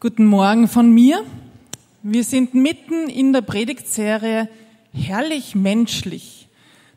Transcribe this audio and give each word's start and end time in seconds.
Guten 0.00 0.26
Morgen 0.26 0.68
von 0.68 0.92
mir. 0.92 1.24
Wir 2.04 2.22
sind 2.22 2.54
mitten 2.54 3.08
in 3.08 3.32
der 3.32 3.40
Predigtserie 3.40 4.48
Herrlich 4.92 5.56
menschlich. 5.56 6.46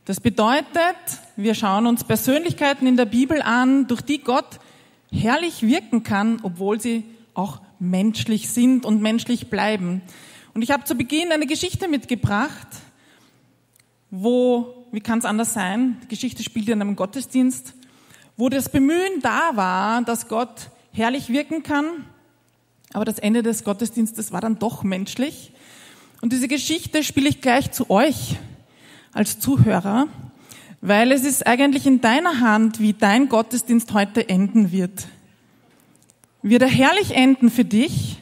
Das 0.05 0.19
bedeutet, 0.19 0.67
wir 1.35 1.55
schauen 1.55 1.87
uns 1.87 2.03
Persönlichkeiten 2.03 2.85
in 2.85 2.97
der 2.97 3.05
Bibel 3.05 3.41
an, 3.41 3.87
durch 3.87 4.01
die 4.01 4.19
Gott 4.19 4.59
herrlich 5.11 5.63
wirken 5.63 6.03
kann, 6.03 6.41
obwohl 6.43 6.79
sie 6.79 7.03
auch 7.33 7.59
menschlich 7.79 8.49
sind 8.49 8.85
und 8.85 9.01
menschlich 9.01 9.49
bleiben. 9.49 10.03
Und 10.53 10.61
ich 10.61 10.69
habe 10.69 10.83
zu 10.83 10.93
Beginn 10.93 11.31
eine 11.31 11.47
Geschichte 11.47 11.87
mitgebracht, 11.87 12.67
wo, 14.11 14.85
wie 14.91 15.01
kann 15.01 15.17
es 15.17 15.25
anders 15.25 15.55
sein, 15.55 15.97
die 16.03 16.07
Geschichte 16.07 16.43
spielt 16.43 16.69
in 16.69 16.79
einem 16.79 16.95
Gottesdienst, 16.95 17.73
wo 18.37 18.47
das 18.47 18.69
Bemühen 18.69 19.21
da 19.23 19.55
war, 19.55 20.03
dass 20.03 20.27
Gott 20.27 20.69
herrlich 20.91 21.29
wirken 21.29 21.63
kann, 21.63 22.05
aber 22.93 23.05
das 23.05 23.19
Ende 23.19 23.43
des 23.43 23.63
Gottesdienstes 23.63 24.31
war 24.31 24.41
dann 24.41 24.59
doch 24.59 24.83
menschlich. 24.83 25.51
Und 26.21 26.33
diese 26.33 26.47
Geschichte 26.47 27.03
spiele 27.03 27.29
ich 27.29 27.41
gleich 27.41 27.71
zu 27.71 27.89
euch 27.89 28.37
als 29.13 29.39
Zuhörer, 29.39 30.07
weil 30.81 31.11
es 31.11 31.23
ist 31.23 31.45
eigentlich 31.47 31.85
in 31.85 32.01
deiner 32.01 32.39
Hand, 32.39 32.79
wie 32.79 32.93
dein 32.93 33.29
Gottesdienst 33.29 33.93
heute 33.93 34.27
enden 34.29 34.71
wird. 34.71 35.07
Wird 36.41 36.61
er 36.61 36.67
herrlich 36.67 37.15
enden 37.15 37.49
für 37.49 37.65
dich 37.65 38.17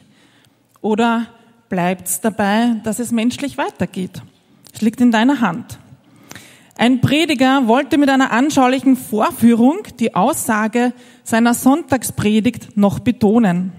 oder 0.80 1.26
bleibt 1.68 2.08
es 2.08 2.20
dabei, 2.20 2.76
dass 2.84 2.98
es 2.98 3.12
menschlich 3.12 3.56
weitergeht? 3.58 4.22
Es 4.72 4.82
liegt 4.82 5.00
in 5.00 5.10
deiner 5.10 5.40
Hand. 5.40 5.78
Ein 6.76 7.00
Prediger 7.00 7.66
wollte 7.66 7.98
mit 7.98 8.08
einer 8.08 8.32
anschaulichen 8.32 8.96
Vorführung 8.96 9.82
die 9.98 10.14
Aussage 10.14 10.94
seiner 11.24 11.52
Sonntagspredigt 11.52 12.76
noch 12.76 13.00
betonen. 13.00 13.72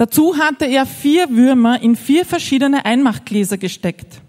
Dazu 0.00 0.38
hatte 0.38 0.64
er 0.64 0.86
vier 0.86 1.28
Würmer 1.28 1.82
in 1.82 1.94
vier 1.94 2.24
verschiedene 2.24 2.86
Einmachgläser 2.86 3.58
gesteckt. 3.58 4.22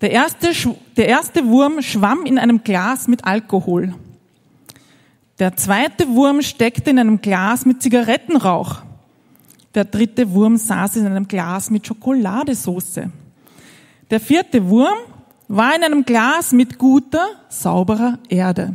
Der 0.00 0.12
erste, 0.12 0.48
der 0.96 1.08
erste 1.08 1.46
Wurm 1.46 1.82
schwamm 1.82 2.24
in 2.24 2.38
einem 2.38 2.64
Glas 2.64 3.06
mit 3.06 3.22
Alkohol. 3.22 3.94
Der 5.38 5.54
zweite 5.58 6.08
Wurm 6.08 6.40
steckte 6.40 6.88
in 6.88 6.98
einem 6.98 7.20
Glas 7.20 7.66
mit 7.66 7.82
Zigarettenrauch. 7.82 8.76
Der 9.74 9.84
dritte 9.84 10.32
Wurm 10.32 10.56
saß 10.56 10.96
in 10.96 11.04
einem 11.04 11.28
Glas 11.28 11.68
mit 11.68 11.86
Schokoladesauce. 11.86 13.00
Der 14.10 14.20
vierte 14.20 14.70
Wurm 14.70 14.96
war 15.48 15.76
in 15.76 15.84
einem 15.84 16.02
Glas 16.06 16.52
mit 16.52 16.78
guter, 16.78 17.26
sauberer 17.50 18.18
Erde. 18.30 18.74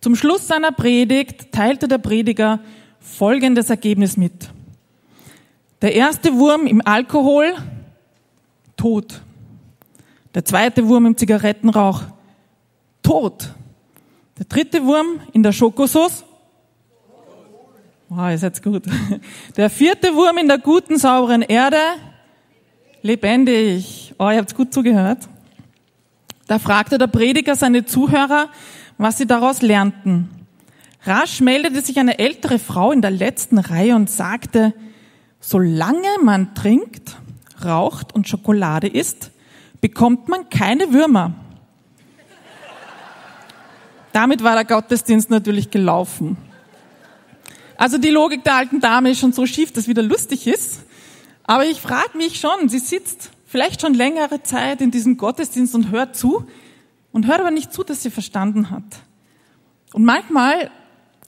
Zum 0.00 0.14
Schluss 0.14 0.46
seiner 0.46 0.70
Predigt 0.70 1.50
teilte 1.50 1.88
der 1.88 1.98
Prediger 1.98 2.60
folgendes 3.00 3.70
Ergebnis 3.70 4.16
mit. 4.16 4.50
Der 5.82 5.94
erste 5.94 6.34
Wurm 6.34 6.66
im 6.66 6.86
Alkohol, 6.86 7.54
tot. 8.76 9.22
Der 10.34 10.44
zweite 10.44 10.86
Wurm 10.86 11.06
im 11.06 11.16
Zigarettenrauch, 11.16 12.02
tot. 13.02 13.54
Der 14.38 14.44
dritte 14.46 14.84
Wurm 14.84 15.20
in 15.32 15.42
der 15.42 15.52
Schokosauce, 15.52 16.24
wow, 18.08 18.32
ist 18.32 18.42
jetzt 18.42 18.62
gut. 18.62 18.84
Der 19.56 19.70
vierte 19.70 20.14
Wurm 20.14 20.38
in 20.38 20.48
der 20.48 20.58
guten, 20.58 20.98
sauberen 20.98 21.42
Erde, 21.42 21.78
lebendig. 23.02 24.14
Oh, 24.18 24.28
ihr 24.30 24.38
habt 24.38 24.54
gut 24.54 24.72
zugehört. 24.72 25.28
Da 26.46 26.58
fragte 26.58 26.98
der 26.98 27.06
Prediger 27.06 27.54
seine 27.54 27.84
Zuhörer, 27.84 28.48
was 28.98 29.18
sie 29.18 29.26
daraus 29.26 29.62
lernten. 29.62 30.39
Rasch 31.02 31.40
meldete 31.40 31.80
sich 31.80 31.98
eine 31.98 32.18
ältere 32.18 32.58
Frau 32.58 32.92
in 32.92 33.00
der 33.00 33.10
letzten 33.10 33.58
Reihe 33.58 33.96
und 33.96 34.10
sagte, 34.10 34.74
solange 35.40 36.08
man 36.22 36.54
trinkt, 36.54 37.16
raucht 37.64 38.14
und 38.14 38.28
Schokolade 38.28 38.86
isst, 38.86 39.30
bekommt 39.80 40.28
man 40.28 40.50
keine 40.50 40.92
Würmer. 40.92 41.34
Damit 44.12 44.42
war 44.42 44.54
der 44.54 44.64
Gottesdienst 44.64 45.30
natürlich 45.30 45.70
gelaufen. 45.70 46.36
Also 47.76 47.96
die 47.96 48.10
Logik 48.10 48.44
der 48.44 48.56
alten 48.56 48.80
Dame 48.80 49.10
ist 49.10 49.20
schon 49.20 49.32
so 49.32 49.46
schief, 49.46 49.72
dass 49.72 49.88
wieder 49.88 50.02
lustig 50.02 50.46
ist. 50.46 50.80
Aber 51.44 51.64
ich 51.64 51.80
frage 51.80 52.18
mich 52.18 52.38
schon, 52.38 52.68
sie 52.68 52.78
sitzt 52.78 53.30
vielleicht 53.46 53.80
schon 53.80 53.94
längere 53.94 54.42
Zeit 54.42 54.82
in 54.82 54.90
diesem 54.90 55.16
Gottesdienst 55.16 55.74
und 55.74 55.90
hört 55.90 56.14
zu 56.14 56.46
und 57.12 57.26
hört 57.26 57.40
aber 57.40 57.50
nicht 57.50 57.72
zu, 57.72 57.82
dass 57.82 58.02
sie 58.02 58.10
verstanden 58.10 58.70
hat. 58.70 58.84
Und 59.94 60.04
manchmal 60.04 60.70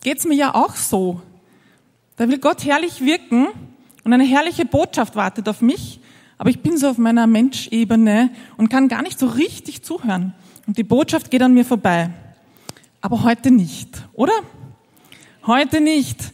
geht's 0.02 0.26
mir 0.26 0.34
ja 0.34 0.54
auch 0.54 0.76
so. 0.76 1.20
Da 2.16 2.28
will 2.28 2.38
Gott 2.38 2.64
herrlich 2.64 3.00
wirken 3.00 3.48
und 4.04 4.12
eine 4.12 4.24
herrliche 4.24 4.66
Botschaft 4.66 5.16
wartet 5.16 5.48
auf 5.48 5.62
mich, 5.62 6.00
aber 6.36 6.50
ich 6.50 6.60
bin 6.60 6.76
so 6.76 6.88
auf 6.88 6.98
meiner 6.98 7.26
Menschebene 7.26 8.30
und 8.56 8.68
kann 8.68 8.88
gar 8.88 9.02
nicht 9.02 9.18
so 9.18 9.26
richtig 9.26 9.82
zuhören. 9.82 10.34
Und 10.66 10.76
die 10.76 10.82
Botschaft 10.82 11.30
geht 11.30 11.42
an 11.42 11.54
mir 11.54 11.64
vorbei. 11.64 12.10
Aber 13.00 13.22
heute 13.22 13.50
nicht, 13.50 14.06
oder? 14.12 14.32
Heute 15.46 15.80
nicht. 15.80 16.32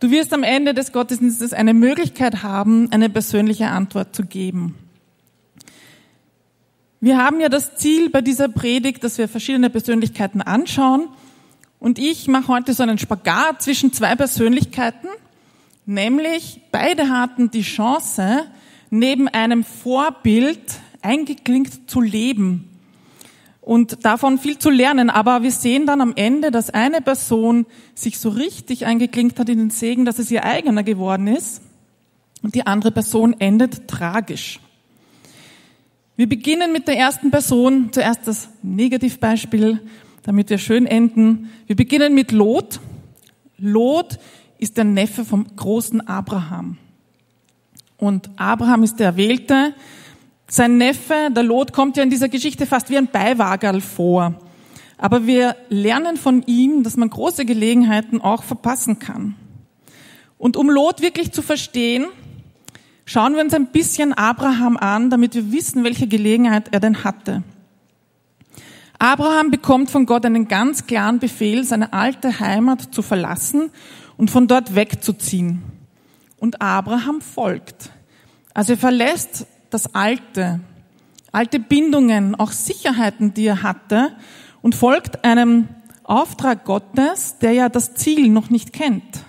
Du 0.00 0.10
wirst 0.10 0.32
am 0.32 0.42
Ende 0.42 0.74
des 0.74 0.92
Gottesdienstes 0.92 1.52
eine 1.52 1.74
Möglichkeit 1.74 2.42
haben, 2.42 2.90
eine 2.90 3.10
persönliche 3.10 3.68
Antwort 3.68 4.14
zu 4.14 4.24
geben. 4.24 4.76
Wir 7.00 7.18
haben 7.18 7.40
ja 7.40 7.48
das 7.48 7.76
Ziel 7.76 8.10
bei 8.10 8.20
dieser 8.20 8.48
Predigt, 8.48 9.04
dass 9.04 9.16
wir 9.16 9.28
verschiedene 9.28 9.70
Persönlichkeiten 9.70 10.42
anschauen 10.42 11.08
und 11.80 11.98
ich 11.98 12.28
mache 12.28 12.48
heute 12.48 12.74
so 12.74 12.82
einen 12.82 12.98
Spagat 12.98 13.62
zwischen 13.62 13.92
zwei 13.92 14.14
Persönlichkeiten, 14.14 15.08
nämlich 15.86 16.60
beide 16.70 17.08
hatten 17.08 17.50
die 17.50 17.62
Chance, 17.62 18.44
neben 18.90 19.28
einem 19.28 19.64
Vorbild 19.64 20.60
eingeklinkt 21.00 21.90
zu 21.90 22.00
leben 22.00 22.68
und 23.62 24.04
davon 24.04 24.38
viel 24.38 24.58
zu 24.58 24.68
lernen. 24.68 25.10
Aber 25.10 25.42
wir 25.42 25.50
sehen 25.50 25.86
dann 25.86 26.00
am 26.00 26.12
Ende, 26.16 26.50
dass 26.50 26.70
eine 26.70 27.00
Person 27.00 27.66
sich 27.94 28.18
so 28.18 28.28
richtig 28.28 28.84
eingeklinkt 28.84 29.38
hat 29.38 29.48
in 29.48 29.58
den 29.58 29.70
Segen, 29.70 30.04
dass 30.04 30.18
es 30.18 30.30
ihr 30.30 30.44
eigener 30.44 30.82
geworden 30.82 31.28
ist 31.28 31.62
und 32.42 32.54
die 32.54 32.66
andere 32.66 32.90
Person 32.90 33.34
endet 33.38 33.88
tragisch. 33.88 34.60
Wir 36.16 36.28
beginnen 36.28 36.72
mit 36.72 36.86
der 36.88 36.98
ersten 36.98 37.30
Person, 37.30 37.90
zuerst 37.92 38.26
das 38.26 38.50
Negativbeispiel 38.62 39.80
damit 40.22 40.50
wir 40.50 40.58
schön 40.58 40.86
enden. 40.86 41.50
Wir 41.66 41.76
beginnen 41.76 42.14
mit 42.14 42.32
Lot. 42.32 42.80
Lot 43.58 44.18
ist 44.58 44.76
der 44.76 44.84
Neffe 44.84 45.24
vom 45.24 45.46
großen 45.56 46.06
Abraham. 46.06 46.78
Und 47.96 48.30
Abraham 48.36 48.82
ist 48.82 48.96
der 48.96 49.06
Erwählte. 49.06 49.74
Sein 50.48 50.78
Neffe, 50.78 51.30
der 51.30 51.42
Lot, 51.42 51.72
kommt 51.72 51.96
ja 51.96 52.02
in 52.02 52.10
dieser 52.10 52.28
Geschichte 52.28 52.66
fast 52.66 52.90
wie 52.90 52.98
ein 52.98 53.06
Beiwagerl 53.06 53.80
vor. 53.80 54.34
Aber 54.98 55.26
wir 55.26 55.56
lernen 55.68 56.16
von 56.16 56.42
ihm, 56.46 56.82
dass 56.82 56.96
man 56.96 57.08
große 57.08 57.44
Gelegenheiten 57.44 58.20
auch 58.20 58.42
verpassen 58.42 58.98
kann. 58.98 59.34
Und 60.36 60.56
um 60.56 60.68
Lot 60.68 61.02
wirklich 61.02 61.32
zu 61.32 61.42
verstehen, 61.42 62.06
schauen 63.04 63.34
wir 63.34 63.42
uns 63.42 63.54
ein 63.54 63.68
bisschen 63.68 64.12
Abraham 64.12 64.76
an, 64.76 65.10
damit 65.10 65.34
wir 65.34 65.52
wissen, 65.52 65.84
welche 65.84 66.06
Gelegenheit 66.06 66.68
er 66.72 66.80
denn 66.80 67.04
hatte. 67.04 67.42
Abraham 69.00 69.50
bekommt 69.50 69.90
von 69.90 70.04
Gott 70.04 70.26
einen 70.26 70.46
ganz 70.46 70.86
klaren 70.86 71.20
Befehl, 71.20 71.64
seine 71.64 71.94
alte 71.94 72.38
Heimat 72.38 72.94
zu 72.94 73.00
verlassen 73.00 73.70
und 74.18 74.30
von 74.30 74.46
dort 74.46 74.74
wegzuziehen. 74.74 75.62
Und 76.38 76.60
Abraham 76.60 77.22
folgt. 77.22 77.92
Also 78.52 78.74
er 78.74 78.78
verlässt 78.78 79.46
das 79.70 79.94
Alte, 79.94 80.60
alte 81.32 81.60
Bindungen, 81.60 82.34
auch 82.34 82.52
Sicherheiten, 82.52 83.32
die 83.32 83.46
er 83.46 83.62
hatte 83.62 84.12
und 84.60 84.74
folgt 84.74 85.24
einem 85.24 85.68
Auftrag 86.04 86.66
Gottes, 86.66 87.38
der 87.38 87.52
ja 87.52 87.70
das 87.70 87.94
Ziel 87.94 88.28
noch 88.28 88.50
nicht 88.50 88.74
kennt. 88.74 89.24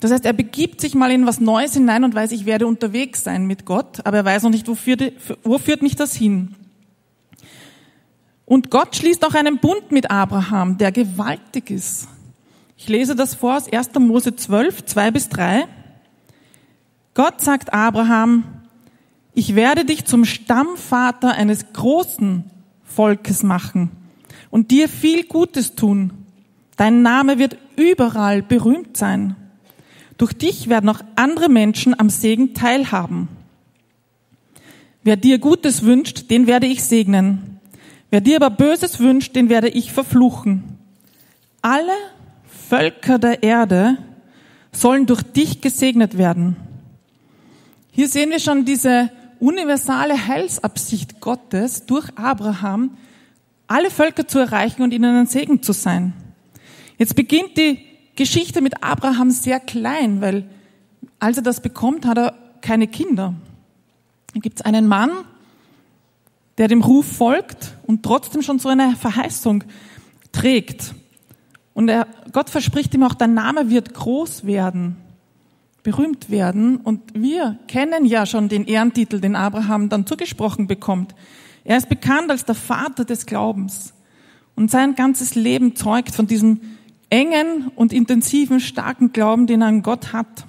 Das 0.00 0.10
heißt, 0.10 0.26
er 0.26 0.34
begibt 0.34 0.82
sich 0.82 0.94
mal 0.94 1.10
in 1.10 1.26
was 1.26 1.40
Neues 1.40 1.72
hinein 1.72 2.04
und 2.04 2.14
weiß, 2.14 2.30
ich 2.32 2.44
werde 2.44 2.66
unterwegs 2.66 3.24
sein 3.24 3.46
mit 3.46 3.64
Gott, 3.64 4.04
aber 4.04 4.18
er 4.18 4.24
weiß 4.26 4.42
noch 4.42 4.50
nicht, 4.50 4.68
wo 4.68 4.74
führt, 4.74 5.14
wo 5.44 5.56
führt 5.56 5.80
mich 5.80 5.96
das 5.96 6.14
hin. 6.14 6.54
Und 8.46 8.70
Gott 8.70 8.96
schließt 8.96 9.24
auch 9.24 9.34
einen 9.34 9.58
Bund 9.58 9.90
mit 9.90 10.10
Abraham, 10.10 10.78
der 10.78 10.92
gewaltig 10.92 11.70
ist. 11.70 12.08
Ich 12.78 12.88
lese 12.88 13.16
das 13.16 13.34
vor 13.34 13.56
aus 13.56 13.70
1. 13.70 13.94
Mose 13.98 14.36
12, 14.36 14.86
2 14.86 15.10
bis 15.10 15.28
3. 15.28 15.66
Gott 17.14 17.40
sagt 17.40 17.72
Abraham, 17.72 18.44
ich 19.34 19.54
werde 19.54 19.84
dich 19.84 20.04
zum 20.04 20.24
Stammvater 20.24 21.32
eines 21.32 21.72
großen 21.72 22.44
Volkes 22.84 23.42
machen 23.42 23.90
und 24.50 24.70
dir 24.70 24.88
viel 24.88 25.24
Gutes 25.24 25.74
tun. 25.74 26.12
Dein 26.76 27.02
Name 27.02 27.38
wird 27.38 27.56
überall 27.76 28.42
berühmt 28.42 28.96
sein. 28.96 29.34
Durch 30.18 30.32
dich 30.32 30.68
werden 30.68 30.88
auch 30.88 31.00
andere 31.16 31.48
Menschen 31.48 31.98
am 31.98 32.10
Segen 32.10 32.54
teilhaben. 32.54 33.28
Wer 35.02 35.16
dir 35.16 35.38
Gutes 35.38 35.82
wünscht, 35.82 36.30
den 36.30 36.46
werde 36.46 36.66
ich 36.66 36.84
segnen. 36.84 37.55
Wer 38.10 38.20
dir 38.20 38.36
aber 38.36 38.50
Böses 38.50 39.00
wünscht, 39.00 39.34
den 39.34 39.48
werde 39.48 39.68
ich 39.68 39.92
verfluchen. 39.92 40.78
Alle 41.62 41.92
Völker 42.68 43.18
der 43.18 43.42
Erde 43.42 43.98
sollen 44.72 45.06
durch 45.06 45.22
dich 45.22 45.60
gesegnet 45.60 46.16
werden. 46.18 46.56
Hier 47.90 48.08
sehen 48.08 48.30
wir 48.30 48.40
schon 48.40 48.64
diese 48.64 49.10
universale 49.40 50.26
Heilsabsicht 50.26 51.20
Gottes 51.20 51.86
durch 51.86 52.08
Abraham, 52.16 52.96
alle 53.66 53.90
Völker 53.90 54.28
zu 54.28 54.38
erreichen 54.38 54.82
und 54.82 54.92
ihnen 54.92 55.16
ein 55.16 55.26
Segen 55.26 55.62
zu 55.62 55.72
sein. 55.72 56.12
Jetzt 56.98 57.16
beginnt 57.16 57.56
die 57.56 57.80
Geschichte 58.14 58.60
mit 58.60 58.82
Abraham 58.82 59.30
sehr 59.30 59.60
klein, 59.60 60.20
weil 60.20 60.48
als 61.18 61.36
er 61.38 61.42
das 61.42 61.60
bekommt, 61.60 62.06
hat 62.06 62.18
er 62.18 62.34
keine 62.60 62.86
Kinder. 62.86 63.34
Dann 64.32 64.42
gibt 64.42 64.60
es 64.60 64.64
einen 64.64 64.86
Mann, 64.86 65.10
der 66.58 66.68
dem 66.68 66.82
Ruf 66.82 67.06
folgt 67.06 67.76
und 67.86 68.02
trotzdem 68.02 68.42
schon 68.42 68.58
so 68.58 68.68
eine 68.68 68.96
Verheißung 68.96 69.64
trägt. 70.32 70.94
Und 71.74 71.88
er, 71.88 72.06
Gott 72.32 72.48
verspricht 72.48 72.94
ihm 72.94 73.02
auch, 73.02 73.14
dein 73.14 73.34
Name 73.34 73.68
wird 73.68 73.92
groß 73.92 74.46
werden, 74.46 74.96
berühmt 75.82 76.30
werden. 76.30 76.78
Und 76.78 77.02
wir 77.14 77.58
kennen 77.68 78.06
ja 78.06 78.24
schon 78.24 78.48
den 78.48 78.64
Ehrentitel, 78.64 79.20
den 79.20 79.36
Abraham 79.36 79.88
dann 79.88 80.06
zugesprochen 80.06 80.66
bekommt. 80.66 81.14
Er 81.64 81.76
ist 81.76 81.88
bekannt 81.88 82.30
als 82.30 82.44
der 82.44 82.54
Vater 82.54 83.04
des 83.04 83.26
Glaubens. 83.26 83.92
Und 84.54 84.70
sein 84.70 84.94
ganzes 84.94 85.34
Leben 85.34 85.76
zeugt 85.76 86.14
von 86.14 86.26
diesem 86.26 86.60
engen 87.10 87.68
und 87.76 87.92
intensiven, 87.92 88.58
starken 88.60 89.12
Glauben, 89.12 89.46
den 89.46 89.60
er 89.60 89.68
an 89.68 89.82
Gott 89.82 90.12
hat. 90.12 90.46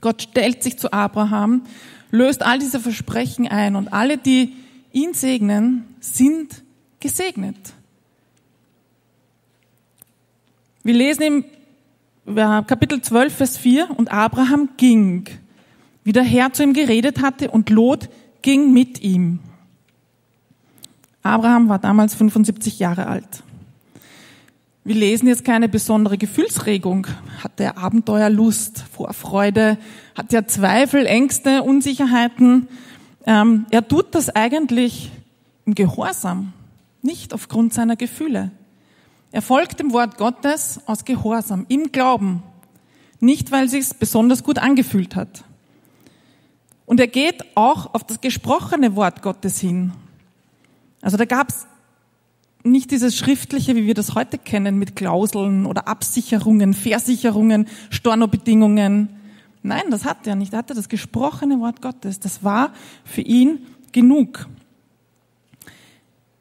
Gott 0.00 0.22
stellt 0.22 0.62
sich 0.62 0.78
zu 0.78 0.92
Abraham, 0.92 1.62
löst 2.10 2.42
all 2.42 2.58
diese 2.58 2.80
Versprechen 2.80 3.48
ein 3.48 3.76
und 3.76 3.92
alle, 3.92 4.16
die 4.16 4.54
ihn 4.98 5.14
segnen, 5.14 5.84
sind 6.00 6.62
gesegnet. 7.00 7.56
Wir 10.82 10.94
lesen 10.94 11.22
im 11.22 11.44
Kapitel 12.66 13.00
12, 13.00 13.34
Vers 13.34 13.56
4, 13.58 13.90
und 13.96 14.10
Abraham 14.10 14.70
ging, 14.76 15.26
wie 16.04 16.12
der 16.12 16.24
Herr 16.24 16.52
zu 16.52 16.62
ihm 16.62 16.72
geredet 16.72 17.22
hatte, 17.22 17.50
und 17.50 17.70
Lot 17.70 18.08
ging 18.42 18.72
mit 18.72 19.02
ihm. 19.02 19.40
Abraham 21.22 21.68
war 21.68 21.78
damals 21.78 22.14
75 22.14 22.78
Jahre 22.78 23.06
alt. 23.06 23.42
Wir 24.84 24.94
lesen 24.94 25.28
jetzt 25.28 25.44
keine 25.44 25.68
besondere 25.68 26.16
Gefühlsregung. 26.16 27.06
Hat 27.42 27.60
er 27.60 27.76
Abenteuerlust, 27.76 28.84
Vorfreude? 28.90 29.76
Hat 30.14 30.32
er 30.32 30.46
Zweifel, 30.46 31.04
Ängste, 31.04 31.62
Unsicherheiten? 31.62 32.68
Ähm, 33.26 33.66
er 33.70 33.86
tut 33.86 34.14
das 34.14 34.30
eigentlich 34.30 35.10
im 35.66 35.74
Gehorsam, 35.74 36.52
nicht 37.02 37.34
aufgrund 37.34 37.74
seiner 37.74 37.96
Gefühle. 37.96 38.50
Er 39.30 39.42
folgt 39.42 39.80
dem 39.80 39.92
Wort 39.92 40.16
Gottes 40.16 40.80
aus 40.86 41.04
Gehorsam, 41.04 41.66
im 41.68 41.92
Glauben, 41.92 42.42
nicht 43.20 43.52
weil 43.52 43.68
sich's 43.68 43.92
besonders 43.92 44.42
gut 44.42 44.58
angefühlt 44.58 45.16
hat. 45.16 45.44
Und 46.86 47.00
er 47.00 47.08
geht 47.08 47.44
auch 47.54 47.92
auf 47.92 48.04
das 48.04 48.22
gesprochene 48.22 48.96
Wort 48.96 49.20
Gottes 49.20 49.60
hin. 49.60 49.92
Also 51.02 51.18
da 51.18 51.26
gab's 51.26 51.66
nicht 52.64 52.90
dieses 52.90 53.16
schriftliche, 53.16 53.76
wie 53.76 53.86
wir 53.86 53.94
das 53.94 54.14
heute 54.14 54.38
kennen, 54.38 54.78
mit 54.78 54.96
Klauseln 54.96 55.66
oder 55.66 55.86
Absicherungen, 55.86 56.74
Versicherungen, 56.74 57.68
Stornobedingungen. 57.90 59.10
Nein, 59.62 59.84
das 59.90 60.04
hatte 60.04 60.30
er 60.30 60.36
nicht. 60.36 60.52
Er 60.52 60.60
hatte 60.60 60.74
das 60.74 60.88
gesprochene 60.88 61.60
Wort 61.60 61.82
Gottes. 61.82 62.20
Das 62.20 62.44
war 62.44 62.72
für 63.04 63.22
ihn 63.22 63.66
genug. 63.92 64.48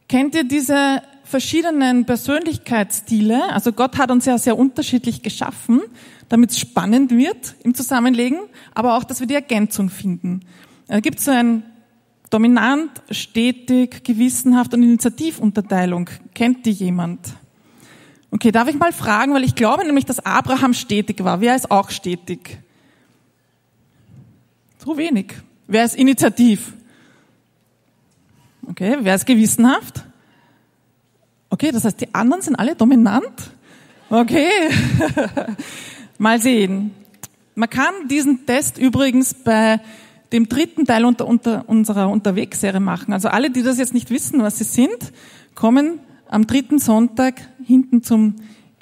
Kennt 0.08 0.36
ihr 0.36 0.44
diese 0.46 1.02
verschiedenen 1.24 2.06
Persönlichkeitsstile? 2.06 3.52
Also 3.52 3.74
Gott 3.74 3.98
hat 3.98 4.12
uns 4.12 4.26
ja 4.26 4.38
sehr 4.38 4.58
unterschiedlich 4.58 5.22
geschaffen, 5.22 5.82
damit 6.30 6.52
es 6.52 6.60
spannend 6.60 7.12
wird 7.12 7.56
im 7.64 7.74
Zusammenlegen, 7.74 8.40
aber 8.74 8.96
auch, 8.96 9.04
dass 9.04 9.20
wir 9.20 9.28
die 9.28 9.34
Ergänzung 9.34 9.90
finden. 9.90 10.42
Da 10.88 11.02
gibt 11.02 11.20
es 11.20 11.26
so 11.26 11.32
ein 11.32 11.64
dominant, 12.30 12.92
stetig, 13.12 14.04
gewissenhaft 14.04 14.74
und 14.74 14.84
Initiativunterteilung. 14.84 16.10
Kennt 16.34 16.66
die 16.66 16.72
jemand? 16.72 17.20
Okay, 18.32 18.52
darf 18.52 18.68
ich 18.68 18.78
mal 18.78 18.92
fragen, 18.92 19.34
weil 19.34 19.44
ich 19.44 19.56
glaube 19.56 19.86
nämlich, 19.86 20.06
dass 20.06 20.26
Abraham 20.26 20.74
stetig 20.74 21.24
war. 21.24 21.42
Wer 21.42 21.56
ist 21.56 21.72
auch 21.72 21.90
stetig? 21.90 22.60
So 24.88 24.96
wenig. 24.96 25.34
Wer 25.68 25.84
ist 25.84 25.98
initiativ? 25.98 26.72
Okay, 28.70 28.96
wer 29.02 29.16
ist 29.16 29.26
gewissenhaft? 29.26 30.06
Okay, 31.50 31.72
das 31.74 31.84
heißt, 31.84 32.00
die 32.00 32.16
anderen 32.16 32.42
sind 32.42 32.56
alle 32.56 32.74
dominant? 32.74 33.52
Okay. 34.10 34.50
mal 36.18 36.40
sehen. 36.40 36.92
Man 37.54 37.70
kann 37.70 38.08
diesen 38.10 38.46
Test 38.46 38.78
übrigens 38.78 39.34
bei 39.34 39.82
dem 40.32 40.48
dritten 40.48 40.86
Teil 40.86 41.04
unter, 41.04 41.28
unter 41.28 41.68
unserer 41.68 42.08
Unterwegsserie 42.08 42.80
machen. 42.80 43.12
Also 43.12 43.28
alle, 43.28 43.52
die 43.52 43.64
das 43.64 43.80
jetzt 43.80 43.94
nicht 43.94 44.10
wissen, 44.10 44.42
was 44.42 44.58
sie 44.58 44.64
sind, 44.64 45.12
kommen 45.54 46.00
am 46.30 46.48
dritten 46.48 46.80
Sonntag 46.80 47.42
hinten 47.62 48.04
zum 48.04 48.36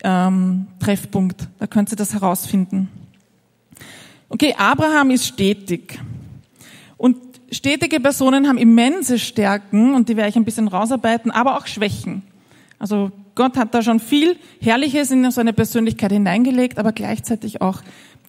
ähm, 0.04 0.68
Treffpunkt. 0.80 1.48
Da 1.58 1.66
könnt 1.66 1.92
ihr 1.92 1.98
das 1.98 2.14
herausfinden. 2.14 2.90
Okay, 4.30 4.56
Abraham 4.58 5.12
ist 5.12 5.28
stetig. 5.28 6.00
Und 6.98 7.18
stetige 7.52 8.00
Personen 8.00 8.48
haben 8.48 8.58
immense 8.58 9.20
Stärken 9.20 9.94
und 9.94 10.10
die 10.10 10.18
werde 10.18 10.30
ich 10.30 10.36
ein 10.36 10.46
bisschen 10.46 10.68
rausarbeiten, 10.68 11.32
aber 11.32 11.58
auch 11.58 11.68
Schwächen. 11.68 12.24
Also 12.80 13.12
Gott 13.36 13.58
hat 13.58 13.74
da 13.74 13.82
schon 13.82 14.00
viel 14.00 14.38
Herrliches 14.62 15.12
in 15.12 15.30
so 15.32 15.42
eine 15.42 15.54
Persönlichkeit 15.54 16.12
hineingelegt, 16.12 16.78
aber 16.78 16.92
gleichzeitig 16.92 17.62
auch 17.62 17.82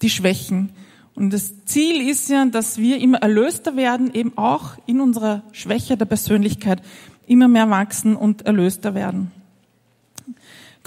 die 0.02 0.10
Schwächen. 0.10 0.70
Und 1.14 1.32
das 1.32 1.64
Ziel 1.64 2.06
ist 2.08 2.28
ja, 2.28 2.44
dass 2.44 2.76
wir 2.76 3.00
immer 3.00 3.18
erlöster 3.18 3.76
werden, 3.76 4.12
eben 4.12 4.36
auch 4.36 4.76
in 4.86 5.00
unserer 5.00 5.42
Schwäche 5.52 5.96
der 5.96 6.04
Persönlichkeit 6.04 6.82
immer 7.26 7.48
mehr 7.48 7.70
wachsen 7.70 8.16
und 8.16 8.42
erlöster 8.42 8.94
werden. 8.94 9.32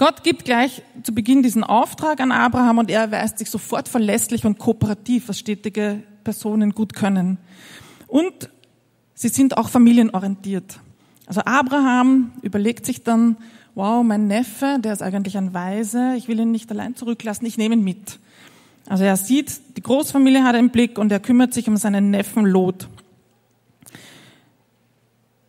Gott 0.00 0.22
gibt 0.22 0.46
gleich 0.46 0.82
zu 1.02 1.12
Beginn 1.12 1.42
diesen 1.42 1.62
Auftrag 1.62 2.20
an 2.20 2.32
Abraham 2.32 2.78
und 2.78 2.90
er 2.90 3.02
erweist 3.02 3.36
sich 3.36 3.50
sofort 3.50 3.86
verlässlich 3.86 4.46
und 4.46 4.58
kooperativ, 4.58 5.28
was 5.28 5.38
stetige 5.38 6.02
Personen 6.24 6.70
gut 6.70 6.94
können. 6.94 7.36
Und 8.06 8.48
sie 9.12 9.28
sind 9.28 9.58
auch 9.58 9.68
familienorientiert. 9.68 10.80
Also 11.26 11.42
Abraham 11.42 12.32
überlegt 12.40 12.86
sich 12.86 13.04
dann, 13.04 13.36
wow, 13.74 14.02
mein 14.02 14.26
Neffe, 14.26 14.78
der 14.80 14.94
ist 14.94 15.02
eigentlich 15.02 15.36
ein 15.36 15.52
Weise, 15.52 16.14
ich 16.16 16.28
will 16.28 16.40
ihn 16.40 16.50
nicht 16.50 16.70
allein 16.70 16.96
zurücklassen, 16.96 17.44
ich 17.44 17.58
nehme 17.58 17.74
ihn 17.74 17.84
mit. 17.84 18.20
Also 18.88 19.04
er 19.04 19.18
sieht, 19.18 19.76
die 19.76 19.82
Großfamilie 19.82 20.44
hat 20.44 20.54
er 20.54 20.60
im 20.60 20.70
Blick 20.70 20.98
und 20.98 21.12
er 21.12 21.20
kümmert 21.20 21.52
sich 21.52 21.68
um 21.68 21.76
seinen 21.76 22.10
Neffen 22.10 22.46
Lot. 22.46 22.88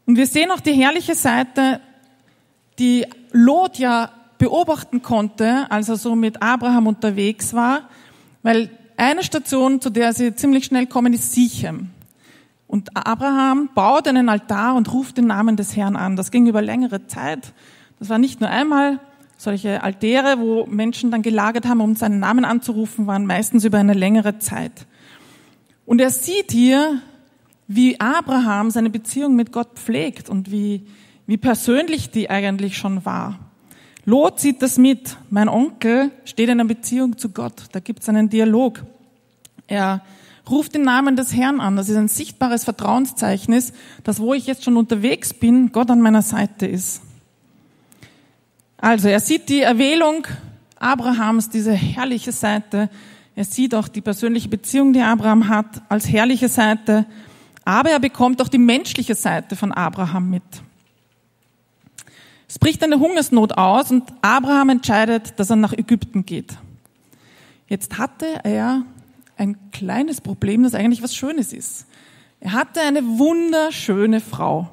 Und 0.06 0.18
wir 0.18 0.28
sehen 0.28 0.52
auch 0.52 0.60
die 0.60 0.74
herrliche 0.74 1.16
Seite, 1.16 1.80
die 2.80 3.06
Lot 3.32 3.78
ja 3.78 4.12
beobachten 4.42 5.04
konnte, 5.04 5.70
als 5.70 5.88
er 5.88 5.98
so 5.98 6.16
mit 6.16 6.42
Abraham 6.42 6.88
unterwegs 6.88 7.54
war, 7.54 7.88
weil 8.42 8.72
eine 8.98 9.22
Station, 9.22 9.80
zu 9.82 9.92
der 9.92 10.14
sie 10.14 10.34
ziemlich 10.34 10.66
schnell 10.66 10.88
kommen, 10.88 11.14
ist 11.14 11.32
Sichem. 11.32 11.92
Und 12.66 12.98
Abraham 12.98 13.70
baut 13.76 14.08
einen 14.08 14.30
Altar 14.30 14.74
und 14.74 14.92
ruft 14.92 15.18
den 15.18 15.28
Namen 15.28 15.58
des 15.58 15.76
Herrn 15.76 15.96
an. 15.96 16.16
Das 16.16 16.32
ging 16.32 16.48
über 16.48 16.64
längere 16.64 17.06
Zeit. 17.06 17.54
Das 18.00 18.10
war 18.10 18.18
nicht 18.18 18.42
nur 18.42 18.50
einmal, 18.50 19.00
solche 19.38 19.84
Altäre, 19.84 20.40
wo 20.40 20.66
Menschen 20.66 21.12
dann 21.12 21.22
gelagert 21.22 21.68
haben, 21.68 21.80
um 21.80 21.96
seinen 21.96 22.18
Namen 22.18 22.44
anzurufen, 22.44 23.06
waren 23.06 23.28
meistens 23.28 23.64
über 23.64 23.78
eine 23.78 23.94
längere 23.94 24.40
Zeit. 24.40 24.88
Und 25.86 26.02
er 26.02 26.10
sieht 26.10 26.52
hier, 26.52 27.00
wie 27.68 28.00
Abraham 28.00 28.72
seine 28.72 28.90
Beziehung 28.90 29.36
mit 29.36 29.52
Gott 29.52 29.76
pflegt 29.76 30.30
und 30.32 30.50
wie, 30.50 30.88
wie 31.28 31.38
persönlich 31.38 32.10
die 32.10 32.32
eigentlich 32.32 32.76
schon 32.76 33.06
war. 33.06 33.50
Lot 34.05 34.39
sieht 34.39 34.62
das 34.62 34.77
mit. 34.77 35.17
Mein 35.29 35.48
Onkel 35.48 36.12
steht 36.25 36.50
in 36.50 36.60
einer 36.60 36.67
Beziehung 36.67 37.17
zu 37.17 37.29
Gott. 37.29 37.53
Da 37.72 37.79
gibt 37.79 38.01
es 38.01 38.10
einen 38.10 38.29
Dialog. 38.29 38.84
Er 39.67 40.01
ruft 40.50 40.74
den 40.74 40.84
Namen 40.84 41.15
des 41.15 41.34
Herrn 41.36 41.60
an. 41.60 41.75
Das 41.75 41.88
ist 41.88 41.98
ein 41.98 42.08
sichtbares 42.08 42.63
Vertrauenszeichen, 42.63 43.62
dass 44.03 44.20
wo 44.20 44.34
ich 44.34 44.48
jetzt 44.48 44.63
schon 44.63 44.77
unterwegs 44.77 45.34
bin, 45.34 45.72
Gott 45.72 45.91
an 45.91 46.01
meiner 46.01 46.24
Seite 46.24 46.65
ist. 46.65 47.01
Also 48.77 49.08
er 49.08 49.20
sieht 49.20 49.50
die 49.50 49.62
Erwählung 49.62 50.25
Abrahams, 50.79 51.50
diese 51.50 51.74
herrliche 51.74 52.31
Seite. 52.31 52.89
Er 53.36 53.46
sieht 53.46 53.75
auch 53.75 53.88
die 53.88 54.01
persönliche 54.01 54.50
Beziehung, 54.50 54.93
die 54.93 55.01
Abraham 55.01 55.48
hat, 55.48 55.84
als 55.89 56.10
herrliche 56.10 56.50
Seite. 56.50 57.05
Aber 57.63 57.91
er 57.91 58.00
bekommt 58.00 58.41
auch 58.41 58.48
die 58.48 58.58
menschliche 58.58 59.13
Seite 59.13 59.55
von 59.55 59.72
Abraham 59.72 60.31
mit. 60.31 60.43
Es 62.51 62.60
bricht 62.60 62.84
eine 62.84 63.00
Hungersnot 63.00 63.58
aus 63.58 63.91
und 63.91 64.12
Abraham 64.22 64.72
entscheidet, 64.72 65.39
dass 65.39 65.50
er 65.50 65.55
nach 65.55 65.72
Ägypten 65.72 66.25
geht. 66.25 66.58
Jetzt 67.70 67.98
hatte 67.98 68.25
er 68.43 68.84
ein 69.38 69.55
kleines 69.72 70.20
Problem, 70.20 70.63
das 70.63 70.75
eigentlich 70.75 71.01
was 71.01 71.15
Schönes 71.15 71.53
ist. 71.53 71.86
Er 72.41 72.51
hatte 72.51 72.81
eine 72.81 73.03
wunderschöne 73.05 74.20
Frau. 74.20 74.70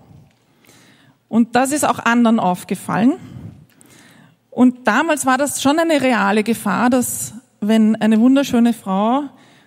Und 1.29 1.55
das 1.55 1.71
ist 1.71 1.85
auch 1.85 2.01
anderen 2.01 2.41
aufgefallen. 2.41 3.13
Und 4.51 4.89
damals 4.89 5.25
war 5.25 5.39
das 5.39 5.63
schon 5.63 5.79
eine 5.79 6.03
reale 6.03 6.43
Gefahr, 6.43 6.91
dass 6.91 7.35
wenn 7.61 7.95
eine 7.95 8.19
wunderschöne 8.19 8.73
Frau 8.73 9.23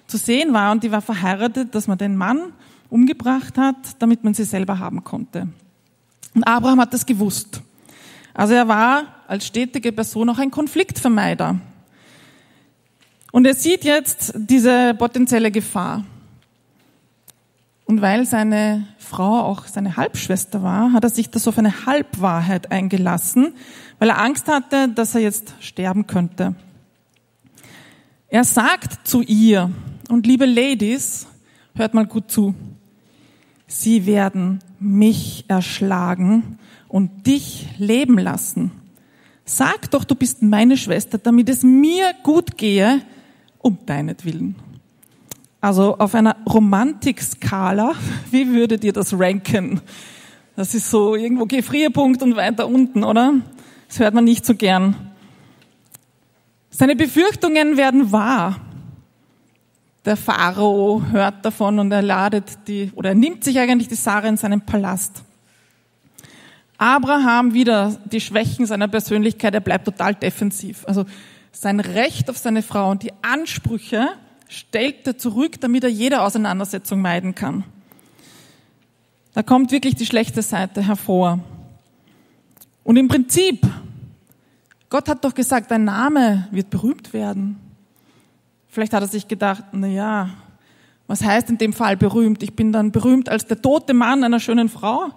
zu 0.07 0.17
sehen 0.17 0.51
war 0.51 0.73
und 0.73 0.83
die 0.83 0.91
war 0.91 1.01
verheiratet, 1.01 1.73
dass 1.73 1.87
man 1.87 1.97
den 1.97 2.17
Mann 2.17 2.51
umgebracht 2.89 3.57
hat, 3.57 3.77
damit 3.99 4.25
man 4.25 4.33
sie 4.33 4.43
selber 4.43 4.79
haben 4.79 5.05
konnte. 5.05 5.47
Und 6.35 6.43
Abraham 6.43 6.81
hat 6.81 6.93
das 6.93 7.05
gewusst. 7.05 7.61
Also 8.33 8.53
er 8.53 8.67
war 8.67 9.03
als 9.27 9.47
stetige 9.47 9.91
Person 9.91 10.29
auch 10.29 10.39
ein 10.39 10.51
Konfliktvermeider. 10.51 11.59
Und 13.31 13.45
er 13.45 13.53
sieht 13.53 13.83
jetzt 13.83 14.33
diese 14.35 14.93
potenzielle 14.93 15.51
Gefahr. 15.51 16.03
Und 17.85 18.01
weil 18.01 18.25
seine 18.25 18.87
Frau 18.97 19.41
auch 19.41 19.65
seine 19.67 19.97
Halbschwester 19.97 20.63
war, 20.63 20.93
hat 20.93 21.03
er 21.03 21.09
sich 21.09 21.29
das 21.29 21.47
auf 21.47 21.57
eine 21.57 21.85
Halbwahrheit 21.85 22.71
eingelassen, 22.71 23.53
weil 23.99 24.09
er 24.09 24.21
Angst 24.21 24.47
hatte, 24.47 24.87
dass 24.89 25.15
er 25.15 25.21
jetzt 25.21 25.53
sterben 25.59 26.07
könnte. 26.07 26.55
Er 28.29 28.45
sagt 28.45 29.05
zu 29.07 29.21
ihr, 29.21 29.71
und 30.07 30.25
liebe 30.25 30.45
Ladies, 30.45 31.27
hört 31.75 31.93
mal 31.93 32.05
gut 32.05 32.31
zu, 32.31 32.55
sie 33.67 34.05
werden 34.05 34.59
mich 34.79 35.45
erschlagen 35.49 36.57
und 36.91 37.25
dich 37.25 37.69
leben 37.77 38.17
lassen. 38.19 38.71
Sag 39.45 39.89
doch, 39.91 40.03
du 40.03 40.13
bist 40.13 40.41
meine 40.41 40.75
Schwester, 40.75 41.17
damit 41.17 41.47
es 41.47 41.63
mir 41.63 42.11
gut 42.21 42.57
gehe, 42.57 43.01
um 43.59 43.77
deinetwillen. 43.85 44.55
Also 45.61 45.97
auf 45.97 46.15
einer 46.15 46.35
Romantikskala, 46.45 47.93
wie 48.31 48.49
würdet 48.49 48.83
ihr 48.83 48.91
das 48.91 49.17
ranken? 49.17 49.79
Das 50.57 50.75
ist 50.75 50.91
so 50.91 51.15
irgendwo 51.15 51.45
Gefrierpunkt 51.45 52.21
und 52.23 52.35
weiter 52.35 52.67
unten, 52.67 53.05
oder? 53.05 53.35
Das 53.87 53.99
hört 53.99 54.13
man 54.13 54.25
nicht 54.25 54.45
so 54.45 54.53
gern. 54.53 54.95
Seine 56.71 56.97
Befürchtungen 56.97 57.77
werden 57.77 58.11
wahr. 58.11 58.59
Der 60.03 60.17
Pharao 60.17 61.03
hört 61.09 61.45
davon 61.45 61.79
und 61.79 61.91
er 61.91 62.01
ladet 62.01 62.67
die, 62.67 62.91
oder 62.95 63.09
er 63.09 63.15
nimmt 63.15 63.45
sich 63.45 63.59
eigentlich 63.59 63.87
die 63.87 63.95
Sarah 63.95 64.27
in 64.27 64.35
seinen 64.35 64.61
Palast. 64.61 65.23
Abraham 66.81 67.53
wieder 67.53 67.95
die 68.05 68.19
Schwächen 68.19 68.65
seiner 68.65 68.87
Persönlichkeit, 68.87 69.53
er 69.53 69.59
bleibt 69.59 69.85
total 69.85 70.15
defensiv. 70.15 70.83
Also 70.87 71.05
sein 71.51 71.79
Recht 71.79 72.27
auf 72.27 72.39
seine 72.39 72.63
Frau 72.63 72.89
und 72.89 73.03
die 73.03 73.13
Ansprüche 73.21 74.07
stellt 74.49 75.05
er 75.05 75.15
zurück, 75.15 75.61
damit 75.61 75.83
er 75.83 75.91
jede 75.91 76.21
Auseinandersetzung 76.21 76.99
meiden 76.99 77.35
kann. 77.35 77.65
Da 79.33 79.43
kommt 79.43 79.71
wirklich 79.71 79.93
die 79.93 80.07
schlechte 80.07 80.41
Seite 80.41 80.81
hervor. 80.81 81.37
Und 82.83 82.97
im 82.97 83.07
Prinzip, 83.07 83.61
Gott 84.89 85.07
hat 85.07 85.23
doch 85.23 85.35
gesagt, 85.35 85.69
dein 85.69 85.83
Name 85.83 86.47
wird 86.49 86.71
berühmt 86.71 87.13
werden. 87.13 87.59
Vielleicht 88.69 88.93
hat 88.93 89.03
er 89.03 89.07
sich 89.07 89.27
gedacht, 89.27 89.65
na 89.71 89.85
ja, 89.85 90.31
was 91.05 91.23
heißt 91.23 91.47
in 91.51 91.59
dem 91.59 91.73
Fall 91.73 91.95
berühmt? 91.95 92.41
Ich 92.41 92.55
bin 92.55 92.71
dann 92.71 92.91
berühmt 92.91 93.29
als 93.29 93.45
der 93.45 93.61
tote 93.61 93.93
Mann 93.93 94.23
einer 94.23 94.39
schönen 94.39 94.67
Frau? 94.67 95.11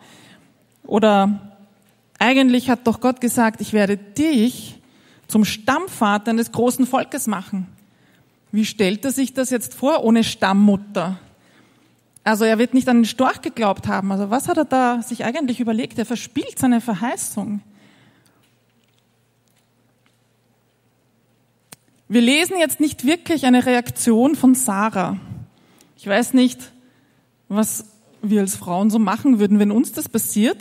Oder 0.86 1.53
eigentlich 2.18 2.70
hat 2.70 2.86
doch 2.86 3.00
Gott 3.00 3.20
gesagt, 3.20 3.60
ich 3.60 3.72
werde 3.72 3.96
dich 3.96 4.80
zum 5.28 5.44
Stammvater 5.44 6.30
eines 6.30 6.52
großen 6.52 6.86
Volkes 6.86 7.26
machen. 7.26 7.66
Wie 8.52 8.64
stellt 8.64 9.04
er 9.04 9.10
sich 9.10 9.34
das 9.34 9.50
jetzt 9.50 9.74
vor 9.74 10.04
ohne 10.04 10.22
Stammmutter? 10.22 11.18
Also 12.22 12.44
er 12.44 12.58
wird 12.58 12.72
nicht 12.72 12.88
an 12.88 12.98
den 12.98 13.04
Storch 13.04 13.42
geglaubt 13.42 13.86
haben. 13.86 14.12
Also 14.12 14.30
was 14.30 14.48
hat 14.48 14.56
er 14.56 14.64
da 14.64 15.02
sich 15.02 15.24
eigentlich 15.24 15.60
überlegt? 15.60 15.98
Er 15.98 16.06
verspielt 16.06 16.58
seine 16.58 16.80
Verheißung. 16.80 17.60
Wir 22.08 22.20
lesen 22.20 22.56
jetzt 22.58 22.80
nicht 22.80 23.04
wirklich 23.04 23.44
eine 23.44 23.66
Reaktion 23.66 24.36
von 24.36 24.54
Sarah. 24.54 25.18
Ich 25.96 26.06
weiß 26.06 26.34
nicht, 26.34 26.70
was 27.48 27.86
wir 28.22 28.40
als 28.40 28.56
Frauen 28.56 28.88
so 28.90 28.98
machen 28.98 29.38
würden, 29.38 29.58
wenn 29.58 29.70
uns 29.70 29.92
das 29.92 30.08
passiert. 30.08 30.58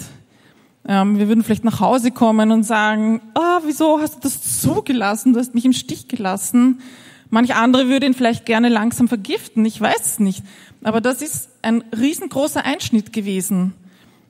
Ähm, 0.86 1.18
wir 1.18 1.28
würden 1.28 1.44
vielleicht 1.44 1.64
nach 1.64 1.80
Hause 1.80 2.12
kommen 2.12 2.52
und 2.52 2.64
sagen, 2.64 3.22
ah, 3.36 3.62
wieso 3.66 4.00
hast 4.00 4.16
du 4.16 4.20
das 4.22 4.62
zugelassen? 4.62 5.34
Du 5.34 5.40
hast 5.40 5.56
mich 5.56 5.66
im 5.66 5.74
Stich 5.74 6.08
gelassen. 6.08 6.82
Manch 7.30 7.56
andere 7.56 7.88
würde 7.88 8.06
ihn 8.06 8.14
vielleicht 8.14 8.46
gerne 8.46 8.70
langsam 8.70 9.08
vergiften. 9.08 9.66
Ich 9.66 9.80
weiß 9.80 10.06
es 10.06 10.20
nicht. 10.20 10.44
Aber 10.84 11.02
das 11.02 11.22
ist 11.22 11.50
ein 11.62 11.84
riesengroßer 11.98 12.66
Einschnitt 12.66 13.14
gewesen 13.14 13.74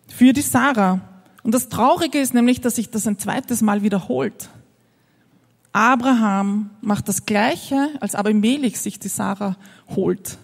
für 0.08 0.34
die 0.34 0.42
Sarah. 0.42 1.02
Und 1.42 1.54
das 1.54 1.70
Traurige 1.70 2.20
ist 2.20 2.34
nämlich, 2.34 2.62
dass 2.62 2.76
sich 2.76 2.90
das 2.90 3.08
ein 3.08 3.20
zweites 3.20 3.62
Mal 3.62 3.82
wiederholt. 3.82 4.50
Abraham 5.74 6.70
macht 6.82 7.10
das 7.10 7.26
Gleiche, 7.26 7.90
als 8.00 8.16
Abimelech 8.16 8.80
sich 8.80 9.00
die 9.00 9.08
Sarah 9.08 9.58
holt. 9.96 10.38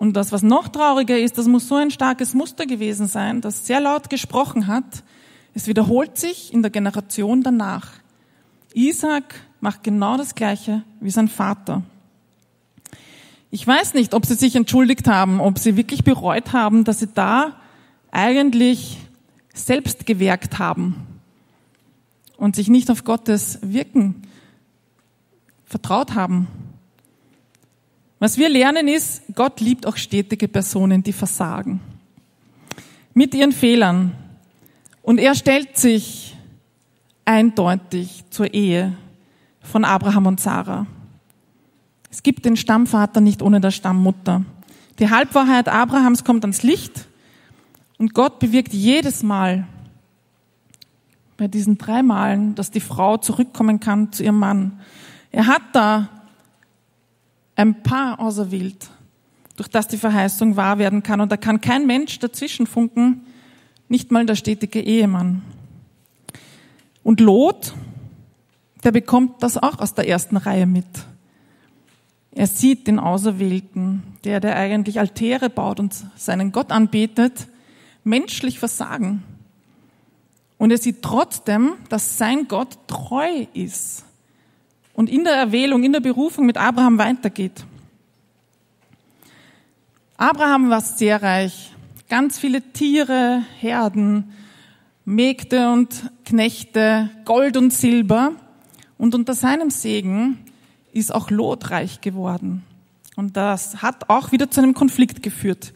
Und 0.00 0.14
das, 0.14 0.32
was 0.32 0.42
noch 0.42 0.68
trauriger 0.68 1.18
ist, 1.18 1.36
das 1.36 1.46
muss 1.46 1.68
so 1.68 1.74
ein 1.74 1.90
starkes 1.90 2.32
Muster 2.32 2.64
gewesen 2.64 3.06
sein, 3.06 3.42
das 3.42 3.66
sehr 3.66 3.80
laut 3.80 4.08
gesprochen 4.08 4.66
hat. 4.66 5.04
Es 5.52 5.66
wiederholt 5.66 6.16
sich 6.16 6.54
in 6.54 6.62
der 6.62 6.70
Generation 6.70 7.42
danach. 7.42 7.90
Isaac 8.72 9.34
macht 9.60 9.82
genau 9.82 10.16
das 10.16 10.34
Gleiche 10.34 10.84
wie 11.00 11.10
sein 11.10 11.28
Vater. 11.28 11.82
Ich 13.50 13.66
weiß 13.66 13.92
nicht, 13.92 14.14
ob 14.14 14.24
sie 14.24 14.36
sich 14.36 14.56
entschuldigt 14.56 15.06
haben, 15.06 15.38
ob 15.38 15.58
sie 15.58 15.76
wirklich 15.76 16.02
bereut 16.02 16.54
haben, 16.54 16.84
dass 16.84 17.00
sie 17.00 17.08
da 17.08 17.56
eigentlich 18.10 18.96
selbst 19.52 20.06
gewerkt 20.06 20.58
haben 20.58 20.96
und 22.38 22.56
sich 22.56 22.68
nicht 22.68 22.90
auf 22.90 23.04
Gottes 23.04 23.58
Wirken 23.60 24.22
vertraut 25.66 26.14
haben. 26.14 26.48
Was 28.20 28.36
wir 28.36 28.50
lernen 28.50 28.86
ist, 28.86 29.22
Gott 29.34 29.62
liebt 29.62 29.86
auch 29.86 29.96
stetige 29.96 30.46
Personen, 30.46 31.02
die 31.02 31.14
versagen. 31.14 31.80
Mit 33.14 33.34
ihren 33.34 33.50
Fehlern. 33.50 34.12
Und 35.02 35.18
er 35.18 35.34
stellt 35.34 35.78
sich 35.78 36.36
eindeutig 37.24 38.24
zur 38.28 38.52
Ehe 38.52 38.94
von 39.62 39.86
Abraham 39.86 40.26
und 40.26 40.38
Sarah. 40.38 40.86
Es 42.10 42.22
gibt 42.22 42.44
den 42.44 42.58
Stammvater 42.58 43.22
nicht 43.22 43.40
ohne 43.40 43.58
der 43.58 43.70
Stammmutter. 43.70 44.44
Die 44.98 45.08
Halbwahrheit 45.08 45.68
Abrahams 45.68 46.22
kommt 46.22 46.44
ans 46.44 46.62
Licht 46.62 47.06
und 47.96 48.12
Gott 48.12 48.38
bewirkt 48.38 48.74
jedes 48.74 49.22
Mal 49.22 49.66
bei 51.38 51.48
diesen 51.48 51.78
drei 51.78 52.02
Malen, 52.02 52.54
dass 52.54 52.70
die 52.70 52.80
Frau 52.80 53.16
zurückkommen 53.16 53.80
kann 53.80 54.12
zu 54.12 54.22
ihrem 54.22 54.38
Mann. 54.38 54.80
Er 55.32 55.46
hat 55.46 55.62
da 55.72 56.19
ein 57.60 57.82
Paar 57.82 58.20
auserwählt, 58.20 58.88
durch 59.56 59.68
das 59.68 59.86
die 59.86 59.98
Verheißung 59.98 60.56
wahr 60.56 60.78
werden 60.78 61.02
kann. 61.02 61.20
Und 61.20 61.30
da 61.30 61.36
kann 61.36 61.60
kein 61.60 61.86
Mensch 61.86 62.18
dazwischen 62.18 62.66
funken, 62.66 63.26
nicht 63.88 64.10
mal 64.10 64.24
der 64.24 64.34
stetige 64.34 64.80
Ehemann. 64.80 65.42
Und 67.02 67.20
Lot, 67.20 67.74
der 68.82 68.92
bekommt 68.92 69.42
das 69.42 69.58
auch 69.58 69.78
aus 69.78 69.92
der 69.92 70.08
ersten 70.08 70.38
Reihe 70.38 70.64
mit. 70.64 70.86
Er 72.32 72.46
sieht 72.46 72.86
den 72.86 72.98
Auserwählten, 72.98 74.04
der, 74.24 74.40
der 74.40 74.56
eigentlich 74.56 74.98
Altäre 74.98 75.50
baut 75.50 75.80
und 75.80 75.94
seinen 76.16 76.52
Gott 76.52 76.72
anbetet, 76.72 77.48
menschlich 78.04 78.58
versagen. 78.58 79.22
Und 80.56 80.70
er 80.70 80.78
sieht 80.78 81.02
trotzdem, 81.02 81.72
dass 81.90 82.16
sein 82.16 82.48
Gott 82.48 82.78
treu 82.86 83.46
ist 83.52 84.04
und 84.94 85.08
in 85.08 85.24
der 85.24 85.34
Erwählung, 85.34 85.82
in 85.84 85.92
der 85.92 86.00
Berufung 86.00 86.46
mit 86.46 86.56
Abraham 86.56 86.98
weitergeht. 86.98 87.64
Abraham 90.16 90.68
war 90.68 90.80
sehr 90.82 91.22
reich. 91.22 91.72
Ganz 92.08 92.38
viele 92.38 92.60
Tiere, 92.72 93.42
Herden, 93.58 94.32
Mägde 95.04 95.70
und 95.72 96.10
Knechte, 96.26 97.08
Gold 97.24 97.56
und 97.56 97.72
Silber. 97.72 98.32
Und 98.98 99.14
unter 99.14 99.34
seinem 99.34 99.70
Segen 99.70 100.38
ist 100.92 101.14
auch 101.14 101.30
Lot 101.30 101.70
reich 101.70 102.00
geworden. 102.00 102.64
Und 103.16 103.36
das 103.36 103.82
hat 103.82 104.10
auch 104.10 104.32
wieder 104.32 104.50
zu 104.50 104.60
einem 104.60 104.74
Konflikt 104.74 105.22
geführt. 105.22 105.72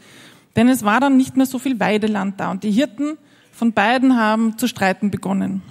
Denn 0.56 0.68
es 0.68 0.85
war 0.85 1.00
dann 1.00 1.16
nicht 1.16 1.37
mehr 1.37 1.47
so 1.47 1.59
viel 1.59 1.80
Weideland 1.80 2.38
da. 2.38 2.50
Und 2.50 2.64
die 2.64 2.71
Hirten 2.71 3.16
von 3.50 3.73
beiden 3.73 4.16
haben 4.16 4.59
zu 4.59 4.68
streiten 4.68 5.11
begonnen. 5.11 5.62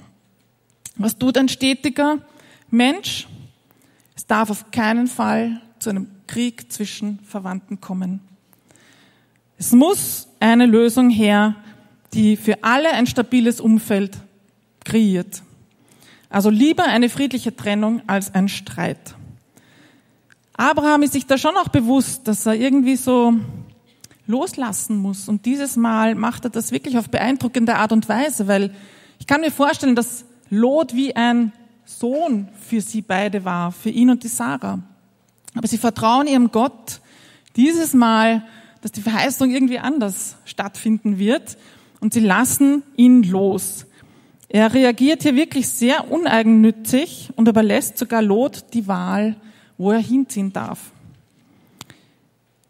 Was 0.95 1.17
tut 1.17 1.37
ein 1.37 1.49
stetiger 1.49 2.19
Mensch? 2.73 3.27
Es 4.15 4.25
darf 4.25 4.49
auf 4.49 4.71
keinen 4.71 5.07
Fall 5.07 5.61
zu 5.79 5.91
einem 5.91 6.07
Krieg 6.27 6.71
zwischen 6.71 7.19
Verwandten 7.19 7.79
kommen. 7.79 8.19
Es 9.57 9.71
muss 9.71 10.27
eine 10.39 10.65
Lösung 10.65 11.09
her, 11.09 11.55
die 12.13 12.35
für 12.35 12.63
alle 12.63 12.91
ein 12.91 13.07
stabiles 13.07 13.59
Umfeld 13.61 14.17
kreiert. 14.83 15.43
Also 16.29 16.49
lieber 16.49 16.85
eine 16.85 17.09
friedliche 17.09 17.55
Trennung 17.55 18.01
als 18.07 18.33
ein 18.33 18.49
Streit. 18.49 19.15
Abraham 20.53 21.03
ist 21.03 21.13
sich 21.13 21.27
da 21.27 21.37
schon 21.37 21.55
auch 21.55 21.69
bewusst, 21.69 22.27
dass 22.27 22.45
er 22.45 22.55
irgendwie 22.55 22.95
so 22.95 23.35
loslassen 24.25 24.97
muss. 24.97 25.27
Und 25.27 25.45
dieses 25.45 25.75
Mal 25.75 26.15
macht 26.15 26.45
er 26.45 26.49
das 26.49 26.71
wirklich 26.71 26.97
auf 26.97 27.09
beeindruckende 27.09 27.75
Art 27.75 27.91
und 27.91 28.09
Weise, 28.09 28.47
weil 28.47 28.73
ich 29.19 29.27
kann 29.27 29.41
mir 29.41 29.51
vorstellen, 29.51 29.95
dass 29.95 30.25
Lot 30.49 30.95
wie 30.95 31.15
ein 31.15 31.51
Sohn 31.99 32.47
für 32.59 32.81
sie 32.81 33.01
beide 33.01 33.45
war, 33.45 33.71
für 33.71 33.89
ihn 33.89 34.09
und 34.09 34.23
die 34.23 34.27
Sarah. 34.27 34.79
Aber 35.55 35.67
sie 35.67 35.77
vertrauen 35.77 36.27
ihrem 36.27 36.51
Gott 36.51 36.99
dieses 37.55 37.93
Mal, 37.93 38.43
dass 38.81 38.91
die 38.91 39.01
Verheißung 39.01 39.51
irgendwie 39.51 39.79
anders 39.79 40.35
stattfinden 40.45 41.17
wird 41.17 41.57
und 41.99 42.13
sie 42.13 42.19
lassen 42.19 42.83
ihn 42.97 43.23
los. 43.23 43.85
Er 44.49 44.73
reagiert 44.73 45.23
hier 45.23 45.35
wirklich 45.35 45.69
sehr 45.69 46.11
uneigennützig 46.11 47.31
und 47.35 47.47
überlässt 47.47 47.97
sogar 47.97 48.21
Lot 48.21 48.65
die 48.73 48.87
Wahl, 48.87 49.35
wo 49.77 49.91
er 49.91 49.99
hinziehen 49.99 50.53
darf. 50.53 50.91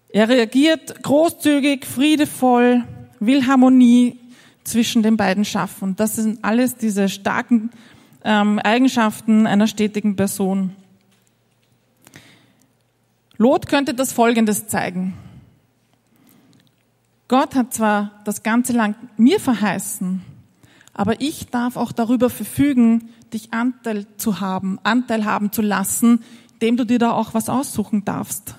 Er 0.09 0.29
reagiert 0.29 1.01
großzügig, 1.03 1.85
friedevoll, 1.85 2.83
will 3.19 3.47
Harmonie 3.47 4.19
zwischen 4.63 5.03
den 5.03 5.17
beiden 5.17 5.43
schaffen. 5.43 5.95
Das 5.95 6.15
sind 6.15 6.43
alles 6.43 6.75
diese 6.75 7.09
starken 7.09 7.71
ähm, 8.23 8.59
Eigenschaften 8.59 9.47
einer 9.47 9.67
stetigen 9.67 10.15
Person. 10.15 10.75
Lot 13.37 13.67
könnte 13.67 13.93
das 13.93 14.13
Folgendes 14.13 14.67
zeigen. 14.67 15.13
Gott 17.27 17.55
hat 17.55 17.73
zwar 17.73 18.11
das 18.25 18.43
ganze 18.43 18.73
Land 18.73 18.97
mir 19.17 19.39
verheißen, 19.39 20.21
aber 20.93 21.19
ich 21.21 21.47
darf 21.47 21.77
auch 21.77 21.91
darüber 21.91 22.29
verfügen, 22.29 23.09
dich 23.33 23.53
Anteil 23.53 24.05
zu 24.17 24.39
haben, 24.39 24.79
Anteil 24.83 25.25
haben 25.25 25.51
zu 25.51 25.61
lassen, 25.61 26.23
dem 26.61 26.77
du 26.77 26.85
dir 26.85 26.99
da 26.99 27.11
auch 27.11 27.33
was 27.33 27.49
aussuchen 27.49 28.05
darfst 28.05 28.55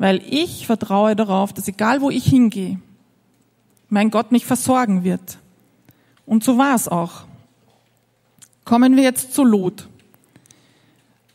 weil 0.00 0.22
ich 0.26 0.66
vertraue 0.66 1.14
darauf, 1.14 1.52
dass 1.52 1.68
egal 1.68 2.00
wo 2.00 2.08
ich 2.08 2.24
hingehe, 2.24 2.80
mein 3.90 4.10
Gott 4.10 4.32
mich 4.32 4.46
versorgen 4.46 5.04
wird. 5.04 5.36
Und 6.24 6.42
so 6.42 6.56
war 6.56 6.74
es 6.74 6.88
auch. 6.88 7.26
Kommen 8.70 8.94
wir 8.94 9.02
jetzt 9.02 9.34
zu 9.34 9.42
Lot. 9.42 9.88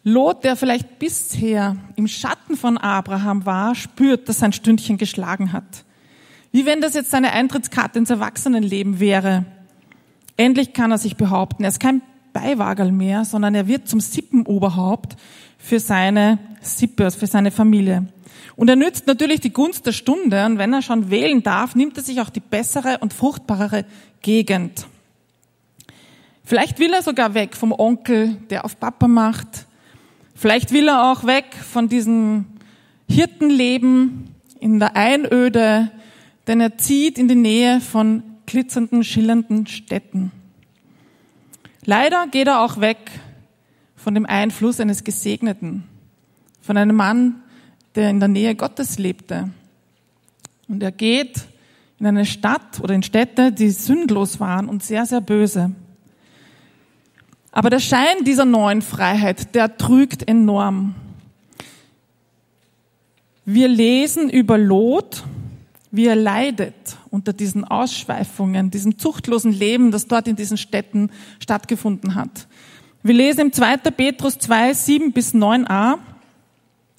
Lot, 0.05 0.45
der 0.45 0.55
vielleicht 0.55 0.99
bisher 0.99 1.75
im 1.97 2.07
Schatten 2.07 2.55
von 2.55 2.77
Abraham 2.77 3.45
war, 3.45 3.75
spürt, 3.75 4.29
dass 4.29 4.39
sein 4.39 4.53
Stündchen 4.53 4.95
geschlagen 4.95 5.51
hat. 5.51 5.83
Wie 6.53 6.65
wenn 6.65 6.79
das 6.79 6.93
jetzt 6.93 7.11
seine 7.11 7.33
Eintrittskarte 7.33 7.99
ins 7.99 8.09
Erwachsenenleben 8.09 9.01
wäre. 9.01 9.43
Endlich 10.37 10.71
kann 10.71 10.91
er 10.91 10.97
sich 10.97 11.17
behaupten. 11.17 11.63
Er 11.63 11.67
ist 11.71 11.81
kein 11.81 12.01
Beiwagerl 12.31 12.93
mehr, 12.93 13.25
sondern 13.25 13.53
er 13.53 13.67
wird 13.67 13.89
zum 13.89 13.99
Sippenoberhaupt 13.99 15.17
für 15.57 15.81
seine 15.81 16.39
Sippe, 16.61 17.11
für 17.11 17.27
seine 17.27 17.51
Familie. 17.51 18.07
Und 18.55 18.69
er 18.69 18.77
nützt 18.77 19.07
natürlich 19.07 19.41
die 19.41 19.51
Gunst 19.51 19.85
der 19.85 19.91
Stunde 19.91 20.45
und 20.45 20.57
wenn 20.57 20.71
er 20.71 20.81
schon 20.81 21.09
wählen 21.09 21.43
darf, 21.43 21.75
nimmt 21.75 21.97
er 21.97 22.03
sich 22.03 22.21
auch 22.21 22.29
die 22.29 22.39
bessere 22.39 22.99
und 22.99 23.11
fruchtbarere 23.11 23.83
Gegend. 24.21 24.87
Vielleicht 26.45 26.77
will 26.77 26.93
er 26.93 27.01
sogar 27.01 27.33
weg 27.33 27.55
vom 27.55 27.71
Onkel, 27.71 28.35
der 28.51 28.65
auf 28.65 28.79
Papa 28.79 29.07
macht. 29.07 29.65
Vielleicht 30.35 30.71
will 30.71 30.87
er 30.87 31.11
auch 31.11 31.25
weg 31.25 31.55
von 31.55 31.89
diesem 31.89 32.45
Hirtenleben 33.09 34.35
in 34.59 34.79
der 34.79 34.95
Einöde, 34.95 35.91
denn 36.45 36.61
er 36.61 36.77
zieht 36.77 37.17
in 37.17 37.27
die 37.27 37.35
Nähe 37.35 37.81
von 37.81 38.21
glitzernden, 38.45 39.03
schillernden 39.03 39.65
Städten. 39.65 40.31
Leider 41.83 42.27
geht 42.27 42.47
er 42.47 42.61
auch 42.61 42.79
weg 42.79 43.11
von 43.95 44.13
dem 44.13 44.27
Einfluss 44.27 44.79
eines 44.79 45.03
Gesegneten, 45.03 45.83
von 46.61 46.77
einem 46.77 46.95
Mann, 46.95 47.41
der 47.95 48.11
in 48.11 48.19
der 48.19 48.29
Nähe 48.29 48.53
Gottes 48.53 48.99
lebte. 48.99 49.49
Und 50.67 50.83
er 50.83 50.91
geht 50.91 51.45
in 51.99 52.05
eine 52.05 52.25
Stadt 52.25 52.79
oder 52.81 52.93
in 52.93 53.01
Städte, 53.03 53.51
die 53.51 53.71
sündlos 53.71 54.39
waren 54.39 54.67
und 54.67 54.83
sehr, 54.83 55.07
sehr 55.07 55.21
böse. 55.21 55.71
Aber 57.55 57.69
der 57.69 57.79
Schein 57.79 58.25
dieser 58.25 58.43
neuen 58.43 58.81
Freiheit, 58.81 59.55
der 59.55 59.77
trügt 59.77 60.27
enorm. 60.27 60.93
Wir 63.45 63.69
lesen 63.69 64.29
über 64.29 64.57
Lot, 64.57 65.24
wie 65.89 66.05
er 66.05 66.18
leidet 66.18 66.75
unter 67.11 67.31
diesen 67.31 67.63
Ausschweifungen, 67.63 68.72
diesem 68.72 68.98
zuchtlosen 69.00 69.53
Leben, 69.53 69.91
das 69.91 70.07
dort 70.07 70.27
in 70.27 70.35
diesen 70.35 70.57
Städten 70.57 71.11
stattgefunden 71.39 72.15
hat. 72.15 72.48
Wir 73.03 73.13
lesen 73.13 73.39
im 73.39 73.53
2. 73.53 73.77
Petrus 73.77 74.37
2, 74.37 74.74
7 74.74 75.13
bis 75.13 75.33
9a, 75.33 76.00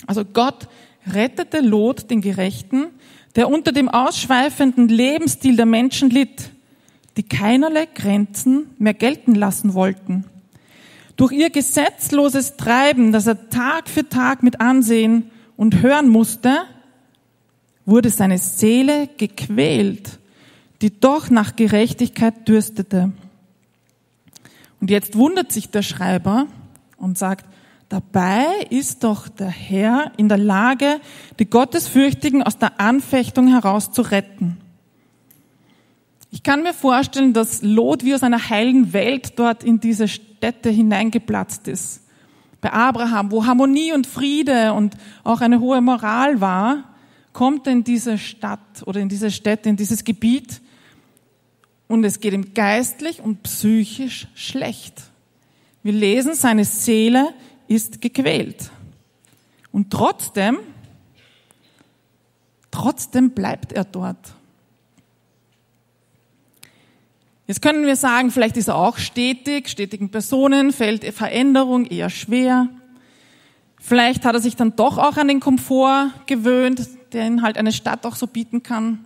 also 0.06 0.24
Gott 0.24 0.68
rettete 1.06 1.60
Lot 1.60 2.10
den 2.10 2.22
Gerechten, 2.22 2.86
der 3.34 3.50
unter 3.50 3.72
dem 3.72 3.90
ausschweifenden 3.90 4.88
Lebensstil 4.88 5.56
der 5.56 5.66
Menschen 5.66 6.08
litt, 6.08 6.48
die 7.18 7.24
keinerlei 7.24 7.86
Grenzen 7.94 8.70
mehr 8.78 8.94
gelten 8.94 9.34
lassen 9.34 9.74
wollten. 9.74 10.24
Durch 11.16 11.32
ihr 11.32 11.50
gesetzloses 11.50 12.56
Treiben, 12.56 13.12
das 13.12 13.26
er 13.26 13.48
Tag 13.48 13.88
für 13.88 14.08
Tag 14.08 14.42
mit 14.42 14.60
ansehen 14.60 15.30
und 15.56 15.82
hören 15.82 16.08
musste, 16.08 16.58
wurde 17.86 18.10
seine 18.10 18.38
Seele 18.38 19.08
gequält, 19.16 20.18
die 20.82 21.00
doch 21.00 21.30
nach 21.30 21.56
Gerechtigkeit 21.56 22.46
dürstete. 22.46 23.12
Und 24.80 24.90
jetzt 24.90 25.16
wundert 25.16 25.52
sich 25.52 25.70
der 25.70 25.82
Schreiber 25.82 26.46
und 26.98 27.16
sagt, 27.16 27.46
Dabei 27.88 28.66
ist 28.70 29.04
doch 29.04 29.28
der 29.28 29.48
Herr 29.48 30.10
in 30.16 30.28
der 30.28 30.38
Lage, 30.38 31.00
die 31.38 31.48
Gottesfürchtigen 31.48 32.42
aus 32.42 32.58
der 32.58 32.80
Anfechtung 32.80 33.46
heraus 33.46 33.92
zu 33.92 34.02
retten. 34.02 34.56
Ich 36.36 36.42
kann 36.42 36.62
mir 36.62 36.74
vorstellen, 36.74 37.32
dass 37.32 37.62
Lot 37.62 38.04
wie 38.04 38.14
aus 38.14 38.22
einer 38.22 38.50
heilen 38.50 38.92
Welt 38.92 39.38
dort 39.38 39.64
in 39.64 39.80
diese 39.80 40.06
Städte 40.06 40.68
hineingeplatzt 40.68 41.66
ist. 41.66 42.02
Bei 42.60 42.74
Abraham, 42.74 43.30
wo 43.30 43.46
Harmonie 43.46 43.94
und 43.94 44.06
Friede 44.06 44.74
und 44.74 44.98
auch 45.24 45.40
eine 45.40 45.60
hohe 45.60 45.80
Moral 45.80 46.42
war, 46.42 46.94
kommt 47.32 47.66
er 47.66 47.72
in 47.72 47.84
diese 47.84 48.18
Stadt 48.18 48.82
oder 48.84 49.00
in 49.00 49.08
diese 49.08 49.30
Städte, 49.30 49.70
in 49.70 49.76
dieses 49.76 50.04
Gebiet 50.04 50.60
und 51.88 52.04
es 52.04 52.20
geht 52.20 52.34
ihm 52.34 52.52
geistlich 52.52 53.22
und 53.22 53.42
psychisch 53.44 54.28
schlecht. 54.34 55.04
Wir 55.82 55.94
lesen, 55.94 56.34
seine 56.34 56.66
Seele 56.66 57.32
ist 57.66 58.02
gequält. 58.02 58.70
Und 59.72 59.90
trotzdem, 59.90 60.58
trotzdem 62.70 63.30
bleibt 63.30 63.72
er 63.72 63.84
dort. 63.84 64.34
Jetzt 67.46 67.62
können 67.62 67.86
wir 67.86 67.96
sagen, 67.96 68.30
vielleicht 68.30 68.56
ist 68.56 68.68
er 68.68 68.76
auch 68.76 68.98
stetig, 68.98 69.68
stetigen 69.68 70.10
Personen 70.10 70.72
fällt 70.72 71.04
Veränderung 71.14 71.86
eher 71.86 72.10
schwer. 72.10 72.68
Vielleicht 73.80 74.24
hat 74.24 74.34
er 74.34 74.40
sich 74.40 74.56
dann 74.56 74.74
doch 74.74 74.98
auch 74.98 75.16
an 75.16 75.28
den 75.28 75.40
Komfort 75.40 76.10
gewöhnt, 76.26 76.88
den 77.12 77.42
halt 77.42 77.56
eine 77.56 77.72
Stadt 77.72 78.04
auch 78.04 78.16
so 78.16 78.26
bieten 78.26 78.62
kann. 78.62 79.04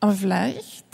Aber 0.00 0.12
vielleicht 0.12 0.86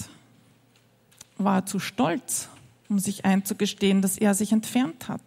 war 1.37 1.59
er 1.59 1.67
zu 1.67 1.79
stolz 1.79 2.49
um 2.89 2.99
sich 2.99 3.25
einzugestehen, 3.25 4.03
dass 4.03 4.19
er 4.19 4.35
sich 4.35 4.53
entfernt 4.53 5.09
hat. 5.09 5.21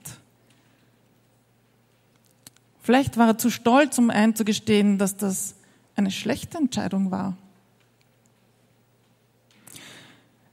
Vielleicht 2.81 3.17
war 3.17 3.27
er 3.27 3.37
zu 3.37 3.49
stolz, 3.49 3.97
um 3.97 4.09
einzugestehen, 4.09 4.97
dass 4.97 5.17
das 5.17 5.55
eine 5.95 6.11
schlechte 6.11 6.57
Entscheidung 6.57 7.11
war. 7.11 7.35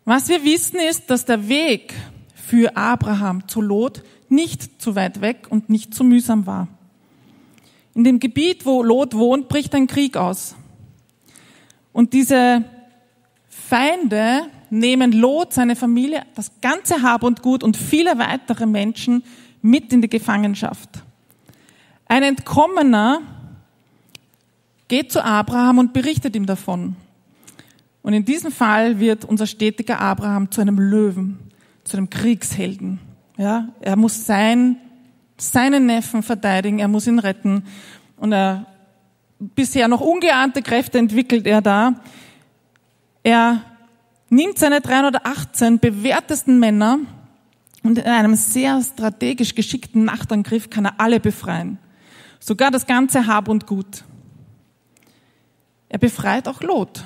Was 0.04 0.28
wir 0.28 0.44
wissen 0.44 0.78
ist, 0.78 1.08
dass 1.08 1.24
der 1.24 1.48
Weg 1.48 1.94
für 2.34 2.76
Abraham 2.76 3.48
zu 3.48 3.60
Lot 3.60 4.02
nicht 4.28 4.82
zu 4.82 4.94
weit 4.96 5.20
weg 5.20 5.46
und 5.48 5.70
nicht 5.70 5.94
zu 5.94 6.04
mühsam 6.04 6.46
war. 6.46 6.68
In 7.94 8.04
dem 8.04 8.20
Gebiet, 8.20 8.66
wo 8.66 8.82
Lot 8.82 9.14
wohnt, 9.14 9.48
bricht 9.48 9.74
ein 9.74 9.86
Krieg 9.86 10.16
aus. 10.16 10.56
Und 11.92 12.12
diese 12.12 12.64
Feinde 13.48 14.42
nehmen 14.68 15.12
Lot, 15.12 15.52
seine 15.52 15.76
Familie, 15.76 16.24
das 16.34 16.50
ganze 16.60 17.02
Hab 17.02 17.22
und 17.22 17.40
Gut 17.40 17.62
und 17.62 17.76
viele 17.76 18.18
weitere 18.18 18.66
Menschen 18.66 19.22
mit 19.62 19.92
in 19.92 20.02
die 20.02 20.10
Gefangenschaft. 20.10 20.90
Ein 22.06 22.24
Entkommener 22.24 23.22
geht 24.88 25.12
zu 25.12 25.24
Abraham 25.24 25.78
und 25.78 25.92
berichtet 25.92 26.36
ihm 26.36 26.46
davon. 26.46 26.96
Und 28.04 28.12
in 28.12 28.26
diesem 28.26 28.52
Fall 28.52 29.00
wird 29.00 29.24
unser 29.24 29.46
stetiger 29.46 29.98
Abraham 29.98 30.50
zu 30.50 30.60
einem 30.60 30.78
Löwen, 30.78 31.38
zu 31.84 31.96
einem 31.96 32.10
Kriegshelden. 32.10 33.00
Ja, 33.38 33.68
er 33.80 33.96
muss 33.96 34.26
sein, 34.26 34.76
seinen 35.38 35.86
Neffen 35.86 36.22
verteidigen, 36.22 36.80
er 36.80 36.88
muss 36.88 37.06
ihn 37.06 37.18
retten. 37.18 37.64
Und 38.18 38.32
er, 38.32 38.66
bisher 39.38 39.88
noch 39.88 40.02
ungeahnte 40.02 40.60
Kräfte 40.60 40.98
entwickelt 40.98 41.46
er 41.46 41.62
da. 41.62 41.94
Er 43.22 43.62
nimmt 44.28 44.58
seine 44.58 44.82
318 44.82 45.78
bewährtesten 45.78 46.60
Männer 46.60 46.98
und 47.82 47.96
in 47.96 48.04
einem 48.04 48.34
sehr 48.34 48.82
strategisch 48.82 49.54
geschickten 49.54 50.04
Nachtangriff 50.04 50.68
kann 50.68 50.84
er 50.84 51.00
alle 51.00 51.20
befreien. 51.20 51.78
Sogar 52.38 52.70
das 52.70 52.86
ganze 52.86 53.26
Hab 53.26 53.48
und 53.48 53.66
Gut. 53.66 54.04
Er 55.88 55.98
befreit 55.98 56.46
auch 56.48 56.60
Lot 56.60 57.02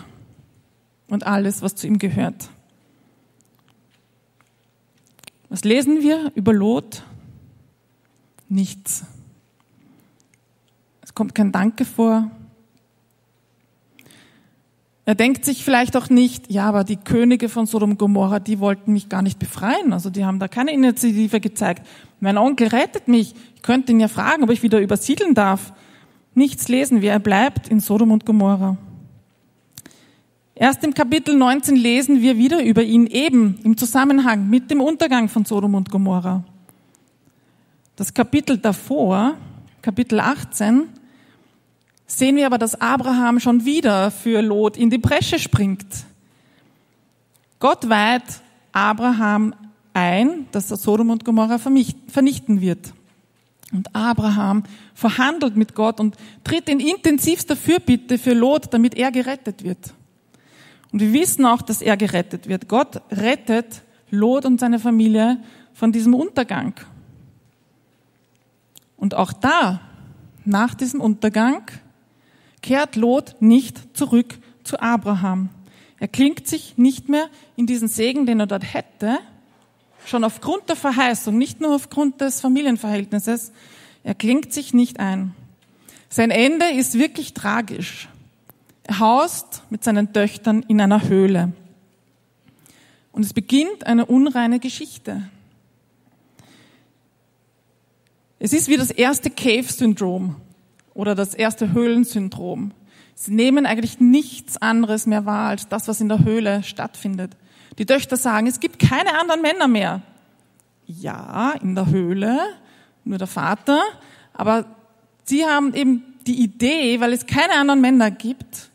und 1.09 1.27
alles, 1.27 1.63
was 1.63 1.75
zu 1.75 1.87
ihm 1.87 1.99
gehört. 1.99 2.49
Was 5.49 5.65
lesen 5.65 6.03
wir 6.03 6.31
über 6.35 6.53
Lot? 6.53 7.03
Nichts. 8.49 9.05
Es 11.01 11.15
kommt 11.15 11.35
kein 11.35 11.53
Danke 11.53 11.85
vor. 11.85 12.31
Er 15.09 15.15
denkt 15.15 15.47
sich 15.47 15.65
vielleicht 15.65 15.97
auch 15.97 16.11
nicht, 16.11 16.53
ja, 16.53 16.67
aber 16.67 16.85
die 16.85 16.99
Könige 16.99 17.49
von 17.49 17.65
Sodom 17.65 17.93
und 17.93 17.99
Gomorra, 17.99 18.41
die 18.41 18.59
wollten 18.59 18.93
mich 18.93 19.09
gar 19.09 19.23
nicht 19.23 19.39
befreien. 19.39 19.95
Also 19.95 20.11
die 20.11 20.27
haben 20.27 20.39
da 20.39 20.49
keine 20.49 20.71
Initiative 20.75 21.41
gezeigt. 21.41 21.87
Mein 22.21 22.37
Onkel 22.37 22.69
rettet 22.69 23.09
mich. 23.09 23.35
Ich 23.55 23.63
könnte 23.63 23.93
ihn 23.93 24.01
ja 24.01 24.09
fragen, 24.09 24.43
ob 24.43 24.51
ich 24.51 24.63
wieder 24.63 24.81
übersiedeln 24.81 25.33
darf. 25.33 25.73
Nichts 26.35 26.69
lesen 26.69 27.01
wir. 27.01 27.13
Er 27.13 27.21
bleibt 27.21 27.69
in 27.69 27.81
Sodom 27.81 28.11
und 28.11 28.27
Gomorra. 28.27 28.77
Erst 30.61 30.83
im 30.83 30.93
Kapitel 30.93 31.37
19 31.37 31.77
lesen 31.77 32.21
wir 32.21 32.37
wieder 32.37 32.65
über 32.65 32.83
ihn 32.83 33.07
eben 33.07 33.61
im 33.63 33.77
Zusammenhang 33.77 34.51
mit 34.51 34.73
dem 34.73 34.81
Untergang 34.81 35.29
von 35.29 35.45
Sodom 35.45 35.77
und 35.77 35.89
Gomorra. 35.89 36.43
Das 37.95 38.13
Kapitel 38.13 38.59
davor, 38.59 39.37
Kapitel 39.83 40.19
18, 40.19 40.89
sehen 42.09 42.35
wir 42.35 42.47
aber, 42.47 42.59
dass 42.59 42.81
Abraham 42.81 43.39
schon 43.39 43.65
wieder 43.65 44.11
für 44.11 44.43
Lot 44.43 44.77
in 44.77 44.91
die 44.91 44.99
Bresche 44.99 45.39
springt. 45.39 45.87
Gott 47.61 47.89
weiht 47.89 48.25
Abraham 48.73 49.55
ein, 49.95 50.47
dass 50.51 50.73
er 50.73 50.77
Sodom 50.77 51.11
und 51.11 51.25
Gomorra 51.25 51.59
vernichten 51.59 52.61
wird. 52.61 52.95
Und 53.71 53.95
Abraham 53.95 54.65
verhandelt 54.93 55.57
mit 55.57 55.77
Gott 55.77 56.01
und 56.01 56.17
tritt 56.43 56.69
in 56.69 56.81
intensivster 56.81 57.55
Fürbitte 57.55 58.19
für 58.19 58.35
Lot, 58.35 58.75
damit 58.75 58.97
er 58.97 59.13
gerettet 59.13 59.63
wird. 59.63 59.95
Und 60.93 61.01
wir 61.01 61.13
wissen 61.13 61.45
auch, 61.45 61.63
dass 61.63 61.83
er 61.83 61.97
gerettet 61.97 62.49
wird. 62.49 62.69
Gott 62.69 63.03
rettet 63.11 63.83
Lot 64.11 64.47
und 64.47 64.59
seine 64.59 64.79
Familie 64.79 65.43
von 65.75 65.93
diesem 65.93 66.15
Untergang. 66.15 66.75
Und 68.97 69.15
auch 69.15 69.33
da, 69.33 69.81
nach 70.45 70.75
diesem 70.75 71.01
Untergang, 71.01 71.63
kehrt 72.63 72.97
Lot 72.97 73.37
nicht 73.41 73.97
zurück 73.97 74.39
zu 74.65 74.81
Abraham. 74.81 75.51
Er 76.01 76.09
klingt 76.09 76.47
sich 76.47 76.79
nicht 76.79 77.09
mehr 77.09 77.29
in 77.57 77.67
diesen 77.67 77.89
Segen, 77.89 78.27
den 78.27 78.41
er 78.41 78.47
dort 78.47 78.75
hätte, 78.75 79.19
schon 80.07 80.25
aufgrund 80.25 80.69
der 80.69 80.77
Verheißung, 80.77 81.37
nicht 81.37 81.61
nur 81.61 81.75
aufgrund 81.75 82.21
des 82.21 82.41
Familienverhältnisses, 82.41 83.53
er 84.05 84.15
klingt 84.15 84.53
sich 84.53 84.73
nicht 84.73 85.01
ein. 85.01 85.35
Sein 86.09 86.31
Ende 86.31 86.67
ist 86.67 86.99
wirklich 86.99 87.35
tragisch. 87.35 88.09
Haust 88.91 89.63
mit 89.71 89.85
seinen 89.85 90.13
Töchtern 90.13 90.63
in 90.69 90.81
einer 90.81 91.09
Höhle. 91.09 91.53
Und 93.13 93.25
es 93.25 93.33
beginnt 93.33 93.87
eine 93.87 94.07
unreine 94.07 94.61
Geschichte. 94.61 95.23
Es 98.39 98.53
ist 98.53 98.69
wie 98.69 98.77
das 98.77 98.91
erste 98.91 99.31
Cave-Syndrom 99.31 100.37
oder 100.95 101.15
das 101.15 101.35
erste 101.35 101.73
Höhlensyndrom. 101.73 102.73
Sie 103.15 103.33
nehmen 103.33 103.67
eigentlich 103.67 103.99
nichts 103.99 104.57
anderes 104.57 105.07
mehr 105.07 105.27
wahr 105.27 105.49
als 105.49 105.69
das, 105.69 105.89
was 105.89 106.01
in 106.01 106.09
der 106.09 106.25
Höhle 106.25 106.63
stattfindet. 106.63 107.37
Die 107.79 107.87
Töchter 107.87 108.17
sagen, 108.17 108.47
es 108.47 108.61
gibt 108.61 108.79
keine 108.79 109.19
anderen 109.19 109.43
Männer 109.43 109.67
mehr. 109.67 110.03
Ja, 110.87 111.55
in 111.61 111.75
der 111.75 111.87
Höhle, 111.87 112.39
nur 113.05 113.19
der 113.19 113.27
Vater, 113.27 113.81
aber 114.33 114.67
sie 115.25 115.45
haben 115.45 115.75
eben 115.75 116.05
die 116.27 116.43
Idee, 116.43 117.01
weil 117.01 117.13
es 117.13 117.27
keine 117.27 117.55
anderen 117.55 117.81
Männer 117.81 118.11
gibt, 118.11 118.71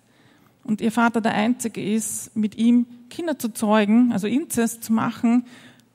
und 0.63 0.81
ihr 0.81 0.91
Vater 0.91 1.21
der 1.21 1.33
Einzige 1.33 1.83
ist, 1.83 2.35
mit 2.35 2.57
ihm 2.57 2.85
Kinder 3.09 3.37
zu 3.37 3.49
zeugen, 3.49 4.11
also 4.11 4.27
Inzest 4.27 4.83
zu 4.83 4.93
machen, 4.93 5.45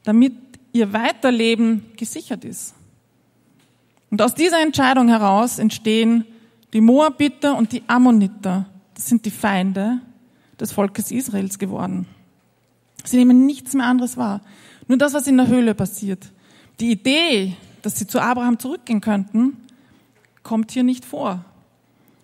damit 0.04 0.34
ihr 0.72 0.92
Weiterleben 0.92 1.84
gesichert 1.96 2.44
ist. 2.44 2.74
Und 4.10 4.22
aus 4.22 4.34
dieser 4.34 4.62
Entscheidung 4.62 5.08
heraus 5.08 5.58
entstehen 5.58 6.24
die 6.72 6.80
Moabiter 6.80 7.56
und 7.56 7.72
die 7.72 7.82
Ammoniter. 7.86 8.66
Das 8.94 9.06
sind 9.06 9.24
die 9.24 9.30
Feinde 9.30 10.00
des 10.60 10.72
Volkes 10.72 11.10
Israels 11.10 11.58
geworden. 11.58 12.06
Sie 13.04 13.16
nehmen 13.16 13.46
nichts 13.46 13.74
mehr 13.74 13.86
anderes 13.86 14.16
wahr. 14.16 14.42
Nur 14.86 14.98
das, 14.98 15.14
was 15.14 15.26
in 15.26 15.36
der 15.36 15.46
Höhle 15.46 15.74
passiert. 15.74 16.30
Die 16.80 16.90
Idee, 16.90 17.54
dass 17.82 17.98
sie 17.98 18.06
zu 18.06 18.20
Abraham 18.20 18.58
zurückgehen 18.58 19.00
könnten, 19.00 19.56
kommt 20.42 20.70
hier 20.70 20.82
nicht 20.82 21.04
vor. 21.04 21.44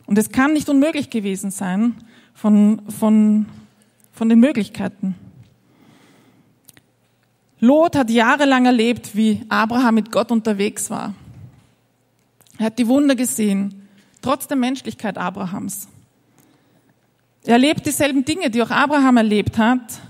Und 0.07 0.19
es 0.19 0.31
kann 0.31 0.53
nicht 0.53 0.69
unmöglich 0.69 1.11
gewesen 1.11 1.51
sein, 1.51 1.95
von, 2.35 2.83
von, 2.91 3.47
von 4.13 4.29
den 4.29 4.41
Möglichkeiten. 4.41 5.15
Lot 7.61 7.97
hat 7.97 8.11
jahrelang 8.11 8.67
erlebt, 8.67 9.17
wie 9.17 9.43
Abraham 9.49 9.95
mit 9.95 10.13
Gott 10.13 10.31
unterwegs 10.31 10.91
war. 10.91 11.15
Er 12.59 12.67
hat 12.67 12.79
die 12.79 12.89
Wunder 12.89 13.17
gesehen, 13.17 13.89
trotz 14.21 14.47
der 14.47 14.57
Menschlichkeit 14.57 15.17
Abrahams. 15.17 15.89
Er 17.45 17.55
erlebt 17.55 17.87
dieselben 17.87 18.25
Dinge, 18.25 18.51
die 18.51 18.63
auch 18.63 18.71
Abraham 18.71 19.19
erlebt 19.19 19.59
hat. 19.59 20.01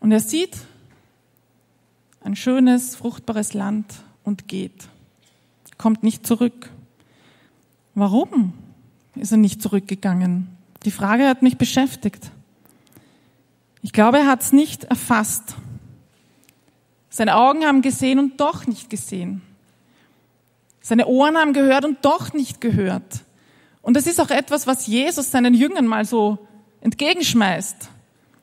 Und 0.00 0.12
er 0.12 0.20
sieht 0.20 0.56
ein 2.22 2.36
schönes, 2.36 2.96
fruchtbares 2.96 3.54
Land 3.54 3.86
und 4.24 4.48
geht. 4.48 4.88
Kommt 5.78 6.02
nicht 6.02 6.26
zurück. 6.26 6.70
Warum 7.94 8.52
ist 9.14 9.32
er 9.32 9.38
nicht 9.38 9.62
zurückgegangen? 9.62 10.48
Die 10.84 10.90
Frage 10.90 11.28
hat 11.28 11.42
mich 11.42 11.58
beschäftigt. 11.58 12.30
Ich 13.82 13.92
glaube, 13.92 14.18
er 14.18 14.26
hat 14.26 14.42
es 14.42 14.52
nicht 14.52 14.84
erfasst. 14.84 15.56
Seine 17.08 17.36
Augen 17.36 17.64
haben 17.64 17.82
gesehen 17.82 18.18
und 18.18 18.40
doch 18.40 18.66
nicht 18.66 18.88
gesehen. 18.88 19.42
Seine 20.80 21.06
Ohren 21.06 21.36
haben 21.36 21.52
gehört 21.52 21.84
und 21.84 22.04
doch 22.04 22.32
nicht 22.32 22.60
gehört. 22.60 23.24
Und 23.82 23.96
das 23.96 24.06
ist 24.06 24.20
auch 24.20 24.30
etwas, 24.30 24.66
was 24.66 24.86
Jesus 24.86 25.30
seinen 25.30 25.54
Jüngern 25.54 25.86
mal 25.86 26.04
so 26.04 26.38
entgegenschmeißt. 26.80 27.88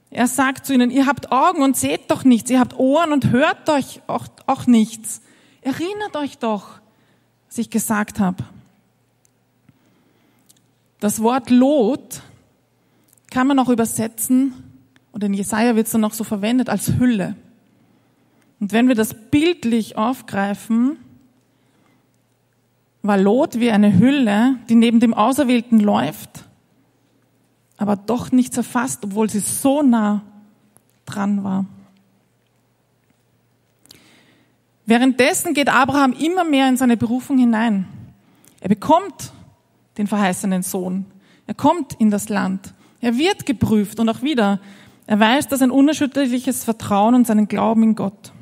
Er 0.10 0.28
sagt 0.28 0.65
zu 0.65 0.73
ihnen, 0.73 0.91
ihr 0.91 1.06
habt 1.06 1.32
Augen 1.32 1.62
und 1.62 1.76
seht 1.76 2.10
doch 2.10 2.23
nichts, 2.23 2.50
ihr 2.50 2.60
habt 2.60 2.78
Ohren 2.78 3.12
und 3.12 3.32
hört 3.32 3.69
euch 3.69 4.02
auch, 4.08 4.28
auch 4.45 4.67
nichts. 4.67 5.21
Erinnert 5.62 6.15
euch 6.15 6.38
doch, 6.38 6.80
was 7.47 7.58
ich 7.58 7.69
gesagt 7.69 8.19
habe. 8.19 8.43
Das 10.99 11.21
Wort 11.21 11.49
Lot 11.49 12.21
kann 13.29 13.47
man 13.47 13.60
auch 13.60 13.69
übersetzen, 13.69 14.53
und 15.12 15.23
in 15.23 15.33
Jesaja 15.33 15.75
wird 15.75 15.88
es 15.88 15.93
dann 15.93 16.03
auch 16.03 16.13
so 16.13 16.23
verwendet, 16.23 16.69
als 16.69 16.99
Hülle. 16.99 17.36
Und 18.60 18.71
wenn 18.71 18.88
wir 18.88 18.95
das 18.95 19.15
bildlich 19.31 19.97
aufgreifen, 19.97 20.97
war 23.01 23.17
Lot 23.17 23.60
wie 23.60 23.71
eine 23.71 23.97
Hülle, 23.97 24.57
die 24.69 24.75
neben 24.75 24.99
dem 24.99 25.13
Auserwählten 25.13 25.79
läuft, 25.79 26.45
aber 27.77 27.95
doch 27.95 28.31
nichts 28.31 28.57
erfasst, 28.57 29.05
obwohl 29.05 29.29
sie 29.29 29.39
so 29.39 29.81
nah 29.81 30.21
dran 31.05 31.43
war. 31.43 31.65
Währenddessen 34.86 35.53
geht 35.53 35.69
Abraham 35.69 36.13
immer 36.13 36.43
mehr 36.43 36.69
in 36.69 36.77
seine 36.77 36.97
Berufung 36.97 37.38
hinein. 37.38 37.88
Er 38.62 38.69
bekommt 38.69 39.31
den 39.97 40.07
verheißenen 40.07 40.63
Sohn. 40.63 41.05
Er 41.45 41.53
kommt 41.53 41.93
in 41.93 42.12
das 42.12 42.29
Land. 42.29 42.73
Er 43.01 43.17
wird 43.17 43.45
geprüft 43.45 43.99
und 43.99 44.10
auch 44.10 44.21
wieder, 44.21 44.60
er 45.05 45.19
weiß, 45.19 45.47
dass 45.47 45.62
ein 45.62 45.71
unerschütterliches 45.71 46.63
Vertrauen 46.63 47.15
und 47.15 47.27
seinen 47.27 47.47
Glauben 47.47 47.83
in 47.83 47.95
Gott. 47.95 48.33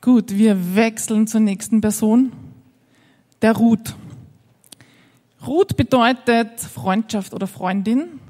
Gut, 0.00 0.36
wir 0.36 0.76
wechseln 0.76 1.26
zur 1.26 1.40
nächsten 1.40 1.80
Person, 1.80 2.32
der 3.42 3.56
Ruth. 3.56 3.96
Ruth 5.46 5.76
bedeutet 5.76 6.60
Freundschaft 6.60 7.34
oder 7.34 7.46
Freundin 7.46 8.20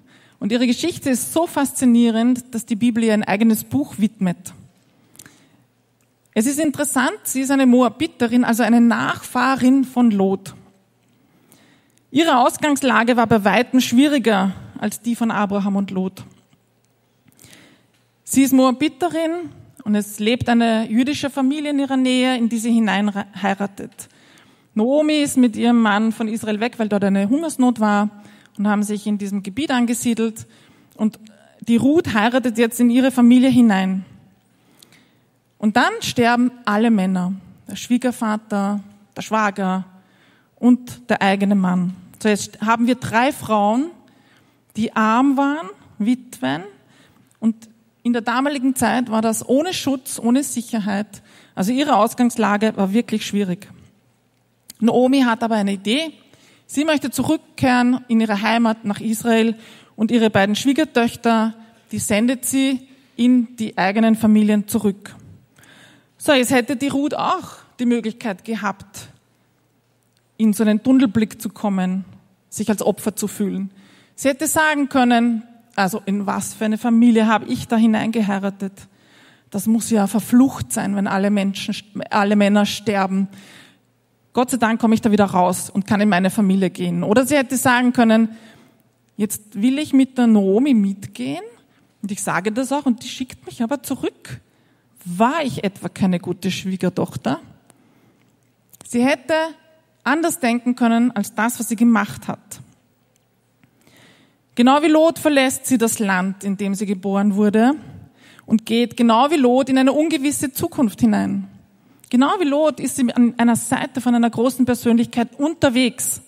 und 0.41 0.53
ihre 0.53 0.67
Geschichte 0.67 1.11
ist 1.11 1.33
so 1.33 1.47
faszinierend, 1.47 2.55
dass 2.55 2.65
die 2.65 2.77
Bibel 2.77 3.05
ihr 3.05 3.13
ein 3.13 3.25
eigenes 3.25 3.65
Buch 3.65 3.99
widmet. 3.99 4.55
Es 6.39 6.47
ist 6.47 6.61
interessant, 6.61 7.19
sie 7.25 7.41
ist 7.41 7.51
eine 7.51 7.67
Moabiterin, 7.67 8.45
also 8.45 8.63
eine 8.63 8.81
Nachfahrin 8.81 9.83
von 9.83 10.13
Lot. 10.13 10.55
Ihre 12.13 12.39
Ausgangslage 12.39 13.17
war 13.17 13.27
bei 13.27 13.45
weitem 13.45 13.81
schwieriger 13.81 14.53
als 14.79 15.01
die 15.01 15.17
von 15.17 15.33
Abraham 15.33 15.75
und 15.75 15.91
Lot. 15.91 16.23
Sie 18.23 18.45
ist 18.45 18.53
Moabiterin 18.53 19.51
und 19.83 19.97
es 19.97 20.21
lebt 20.21 20.49
eine 20.49 20.89
jüdische 20.89 21.29
Familie 21.29 21.73
in 21.73 21.81
ihrer 21.81 21.97
Nähe, 21.97 22.37
in 22.39 22.49
die 22.49 22.59
sie 22.59 22.71
hineinheiratet. 22.71 24.09
Naomi 24.75 25.15
ist 25.15 25.39
mit 25.39 25.57
ihrem 25.57 25.83
Mann 25.83 26.13
von 26.13 26.29
Israel 26.29 26.61
weg, 26.61 26.75
weil 26.79 26.89
dort 26.89 27.03
eine 27.03 27.29
Hungersnot 27.29 27.81
war 27.81 28.11
und 28.57 28.69
haben 28.69 28.85
sich 28.85 29.09
in 29.09 29.19
diesem 29.19 29.43
Gebiet 29.43 29.73
angesiedelt. 29.73 30.47
Und 30.95 31.19
die 31.63 31.79
Ruth 31.79 32.15
heiratet 32.15 32.59
jetzt 32.59 32.79
in 32.79 32.91
ihre 32.91 33.11
Familie 33.11 33.51
hinein. 33.51 34.05
Und 35.59 35.77
dann 35.77 35.93
sterben 36.01 36.51
alle 36.65 36.91
Männer. 36.91 37.33
Der 37.69 37.77
Schwiegervater, 37.77 38.81
der 39.17 39.23
Schwager 39.23 39.85
und 40.57 41.11
der 41.11 41.21
eigene 41.21 41.55
Mann. 41.55 41.95
Jetzt 42.23 42.61
haben 42.61 42.87
wir 42.87 42.95
drei 42.95 43.33
Frauen, 43.33 43.91
die 44.77 44.95
arm 44.97 45.37
waren, 45.37 45.69
Witwen. 45.99 46.63
Und 47.41 47.69
in 48.03 48.13
der 48.13 48.23
damaligen 48.23 48.75
Zeit 48.75 49.11
war 49.11 49.23
das 49.23 49.47
ohne 49.47 49.75
Schutz, 49.75 50.19
ohne 50.19 50.43
Sicherheit. 50.43 51.23
Also 51.55 51.73
ihre 51.73 51.97
Ausgangslage 51.97 52.77
war 52.77 52.93
wirklich 52.93 53.27
schwierig. 53.27 53.69
Naomi 54.81 55.23
hat 55.23 55.43
aber 55.43 55.57
eine 55.57 55.73
Idee. 55.73 56.13
Sie 56.67 56.85
möchte 56.85 57.11
zurückkehren 57.11 58.05
in 58.09 58.21
ihre 58.21 58.41
Heimat 58.43 58.85
nach 58.85 59.01
Israel 59.01 59.57
und 59.97 60.11
ihre 60.11 60.31
beiden 60.31 60.55
Schwiegertöchter, 60.55 61.55
die 61.91 61.99
sendet 61.99 62.45
sie 62.45 62.87
in 63.17 63.57
die 63.57 63.77
eigenen 63.77 64.15
Familien 64.15 64.69
zurück. 64.69 65.17
So, 66.29 66.35
jetzt 66.35 66.51
hätte 66.51 66.77
die 66.77 66.89
Ruth 66.89 67.15
auch 67.15 67.57
die 67.79 67.87
Möglichkeit 67.87 68.45
gehabt, 68.45 69.09
in 70.37 70.53
so 70.53 70.63
einen 70.63 70.83
Tunnelblick 70.83 71.41
zu 71.41 71.49
kommen, 71.49 72.05
sich 72.51 72.69
als 72.69 72.83
Opfer 72.83 73.17
zu 73.17 73.29
fühlen. 73.29 73.71
Sie 74.15 74.29
hätte 74.29 74.47
sagen 74.47 74.91
können, 74.91 75.45
also 75.75 76.03
in 76.05 76.27
was 76.27 76.53
für 76.53 76.67
eine 76.67 76.77
Familie 76.77 77.29
habe 77.29 77.47
ich 77.47 77.67
da 77.67 77.77
hineingeheiratet? 77.77 78.75
Das 79.49 79.67
muss 79.67 79.89
ja 79.89 80.07
verflucht 80.07 80.71
sein, 80.71 80.97
wenn 80.97 81.07
alle 81.07 81.31
Menschen, 81.31 81.75
alle 82.11 82.37
Männer 82.37 82.67
sterben. 82.67 83.29
Gott 84.35 84.51
sei 84.51 84.59
Dank 84.59 84.83
komme 84.83 84.93
ich 84.93 85.01
da 85.01 85.11
wieder 85.11 85.25
raus 85.25 85.71
und 85.71 85.87
kann 85.87 86.03
in 86.03 86.11
meine 86.11 86.29
Familie 86.29 86.69
gehen. 86.69 87.05
Oder 87.05 87.25
sie 87.25 87.39
hätte 87.39 87.57
sagen 87.57 87.95
können, 87.95 88.37
jetzt 89.17 89.63
will 89.63 89.79
ich 89.79 89.95
mit 89.95 90.19
der 90.19 90.27
Naomi 90.27 90.75
mitgehen 90.75 91.45
und 92.03 92.13
ich 92.13 92.23
sage 92.23 92.53
das 92.53 92.71
auch 92.71 92.85
und 92.85 93.03
die 93.03 93.09
schickt 93.09 93.47
mich 93.47 93.63
aber 93.63 93.83
zurück. 93.83 94.43
War 95.17 95.43
ich 95.43 95.65
etwa 95.65 95.89
keine 95.89 96.19
gute 96.19 96.51
Schwiegertochter? 96.51 97.41
Sie 98.87 99.05
hätte 99.05 99.35
anders 100.05 100.39
denken 100.39 100.75
können 100.75 101.13
als 101.13 101.35
das, 101.35 101.59
was 101.59 101.69
sie 101.69 101.77
gemacht 101.77 102.29
hat. 102.29 102.61
Genau 104.55 104.83
wie 104.83 104.89
Lot 104.89 105.19
verlässt 105.19 105.67
sie 105.67 105.79
das 105.79 105.99
Land, 105.99 106.45
in 106.45 106.57
dem 106.57 106.75
sie 106.75 106.85
geboren 106.85 107.37
wurde 107.37 107.75
und 108.45 108.67
geht 108.67 108.97
genau 108.97 109.31
wie 109.31 109.37
Lot 109.37 109.69
in 109.69 109.79
eine 109.79 109.93
ungewisse 109.93 110.53
Zukunft 110.53 111.01
hinein. 111.01 111.49
Genau 112.11 112.33
wie 112.41 112.45
Lot 112.45 112.81
ist 112.81 112.97
sie 112.97 113.13
an 113.13 113.35
einer 113.39 113.57
Seite 113.57 114.01
von 114.01 114.15
einer 114.15 114.31
großen 114.31 114.67
Persönlichkeit 114.67 115.39
unterwegs. 115.39 116.23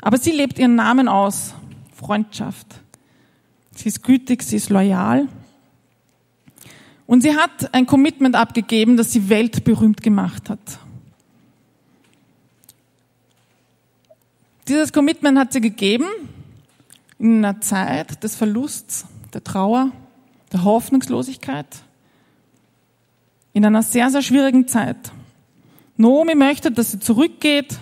Aber 0.00 0.18
sie 0.18 0.30
lebt 0.30 0.58
ihren 0.58 0.76
Namen 0.76 1.08
aus. 1.08 1.54
Freundschaft. 1.92 2.66
Sie 3.72 3.88
ist 3.88 4.02
gütig, 4.02 4.42
sie 4.42 4.56
ist 4.56 4.70
loyal. 4.70 5.28
Und 7.06 7.20
sie 7.20 7.36
hat 7.36 7.72
ein 7.72 7.86
Commitment 7.86 8.34
abgegeben, 8.34 8.96
das 8.96 9.12
sie 9.12 9.28
weltberühmt 9.28 10.02
gemacht 10.02 10.50
hat. 10.50 10.58
Dieses 14.68 14.92
Commitment 14.92 15.38
hat 15.38 15.52
sie 15.52 15.60
gegeben 15.60 16.06
in 17.18 17.44
einer 17.44 17.60
Zeit 17.60 18.22
des 18.24 18.34
Verlusts, 18.34 19.06
der 19.32 19.44
Trauer, 19.44 19.92
der 20.52 20.64
Hoffnungslosigkeit, 20.64 21.66
in 23.52 23.64
einer 23.64 23.82
sehr, 23.82 24.10
sehr 24.10 24.22
schwierigen 24.22 24.66
Zeit. 24.66 25.12
Naomi 25.96 26.34
möchte, 26.34 26.72
dass 26.72 26.90
sie 26.90 26.98
zurückgeht 26.98 27.78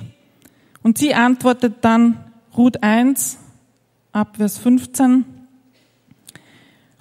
und 0.82 0.98
sie 0.98 1.14
antwortet 1.14 1.76
dann 1.80 2.22
Ruth 2.56 2.82
1 2.82 3.38
ab 4.12 4.36
Vers 4.36 4.58
15. 4.58 5.24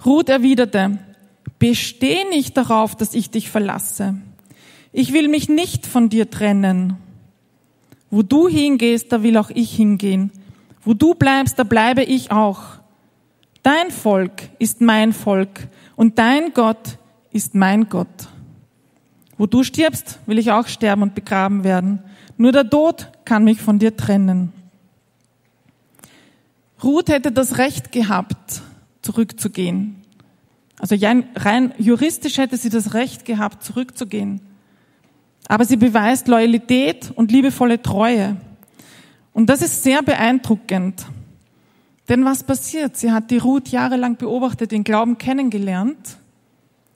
Ruth 0.04 0.28
erwiderte, 0.28 0.98
besteh 1.64 2.24
nicht 2.28 2.58
darauf, 2.58 2.94
dass 2.94 3.14
ich 3.14 3.30
dich 3.30 3.48
verlasse. 3.48 4.16
Ich 4.92 5.14
will 5.14 5.28
mich 5.28 5.48
nicht 5.48 5.86
von 5.86 6.10
dir 6.10 6.28
trennen. 6.28 6.98
Wo 8.10 8.22
du 8.22 8.48
hingehst, 8.48 9.10
da 9.10 9.22
will 9.22 9.38
auch 9.38 9.48
ich 9.48 9.74
hingehen. 9.74 10.30
Wo 10.82 10.92
du 10.92 11.14
bleibst, 11.14 11.58
da 11.58 11.64
bleibe 11.64 12.02
ich 12.02 12.30
auch. 12.30 12.60
Dein 13.62 13.90
Volk 13.90 14.42
ist 14.58 14.82
mein 14.82 15.14
Volk 15.14 15.68
und 15.96 16.18
dein 16.18 16.52
Gott 16.52 16.98
ist 17.32 17.54
mein 17.54 17.88
Gott. 17.88 18.28
Wo 19.38 19.46
du 19.46 19.62
stirbst, 19.62 20.18
will 20.26 20.38
ich 20.38 20.52
auch 20.52 20.66
sterben 20.66 21.00
und 21.00 21.14
begraben 21.14 21.64
werden. 21.64 22.00
Nur 22.36 22.52
der 22.52 22.68
Tod 22.68 23.08
kann 23.24 23.42
mich 23.42 23.62
von 23.62 23.78
dir 23.78 23.96
trennen. 23.96 24.52
Ruth 26.82 27.08
hätte 27.08 27.32
das 27.32 27.56
Recht 27.56 27.90
gehabt, 27.90 28.60
zurückzugehen. 29.00 30.03
Also 30.78 30.96
rein 31.00 31.72
juristisch 31.78 32.38
hätte 32.38 32.56
sie 32.56 32.68
das 32.68 32.94
Recht 32.94 33.24
gehabt, 33.24 33.62
zurückzugehen. 33.62 34.40
Aber 35.46 35.64
sie 35.64 35.76
beweist 35.76 36.28
Loyalität 36.28 37.12
und 37.14 37.30
liebevolle 37.30 37.80
Treue. 37.80 38.36
Und 39.32 39.46
das 39.50 39.62
ist 39.62 39.82
sehr 39.82 40.02
beeindruckend. 40.02 41.06
Denn 42.08 42.24
was 42.24 42.44
passiert? 42.44 42.96
Sie 42.96 43.12
hat 43.12 43.30
die 43.30 43.38
Ruth 43.38 43.68
jahrelang 43.68 44.16
beobachtet, 44.16 44.72
den 44.72 44.84
Glauben 44.84 45.18
kennengelernt, 45.18 46.18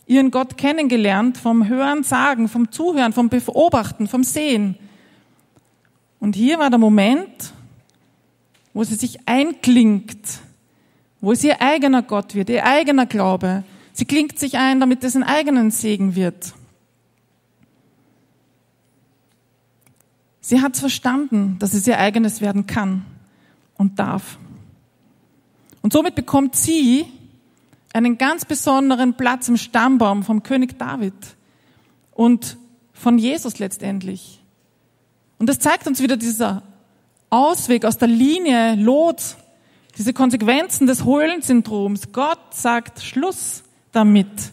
ihren 0.07 0.31
Gott 0.31 0.57
kennengelernt, 0.57 1.39
vom 1.39 1.69
Hören, 1.69 2.03
Sagen, 2.03 2.49
vom 2.49 2.71
Zuhören, 2.71 3.13
vom 3.13 3.29
Beobachten, 3.29 4.07
vom 4.07 4.25
Sehen. 4.25 4.77
Und 6.21 6.37
hier 6.37 6.59
war 6.59 6.71
der 6.71 6.79
Moment, 6.79 7.53
wo 8.75 8.85
sie 8.85 8.97
sich 8.97 9.27
einklingt, 9.27 10.41
wo 11.21 11.33
es 11.33 11.43
ihr 11.45 11.61
eigener 11.61 12.03
Gott 12.03 12.35
wird, 12.35 12.51
ihr 12.51 12.65
eigener 12.65 13.07
Glaube. 13.07 13.65
Sie 13.93 14.05
klingt 14.05 14.39
sich 14.39 14.57
ein, 14.57 14.81
damit 14.81 15.03
es 15.05 15.17
ein 15.17 15.25
eigenen 15.25 15.71
Segen 15.71 16.15
wird. 16.15 16.55
Sie 20.41 20.63
hat 20.63 20.77
verstanden, 20.77 21.57
dass 21.59 21.75
es 21.75 21.87
ihr 21.87 21.99
eigenes 21.99 22.41
werden 22.41 22.67
kann 22.67 23.05
und 23.77 23.99
darf. 23.99 24.39
Und 25.83 25.93
somit 25.93 26.15
bekommt 26.15 26.57
sie 26.57 27.07
einen 27.93 28.19
ganz 28.19 28.45
besonderen 28.45 29.15
Platz 29.15 29.49
im 29.49 29.57
Stammbaum 29.57 30.23
vom 30.23 30.43
König 30.43 30.79
David 30.79 31.15
und 32.13 32.57
von 32.93 33.19
Jesus 33.19 33.59
letztendlich. 33.59 34.41
Und 35.39 35.49
das 35.49 35.59
zeigt 35.59 35.87
uns 35.87 36.01
wieder 36.01 36.17
dieser 36.17 36.63
Ausweg 37.31 37.85
aus 37.85 37.99
der 37.99 38.09
Linie 38.09 38.75
Lot, 38.75 39.37
diese 39.99 40.13
Konsequenzen 40.13 40.87
des 40.87 41.05
Höhlensyndroms. 41.05 42.13
Gott 42.13 42.55
sagt 42.55 43.03
Schluss 43.03 43.65
damit. 43.91 44.53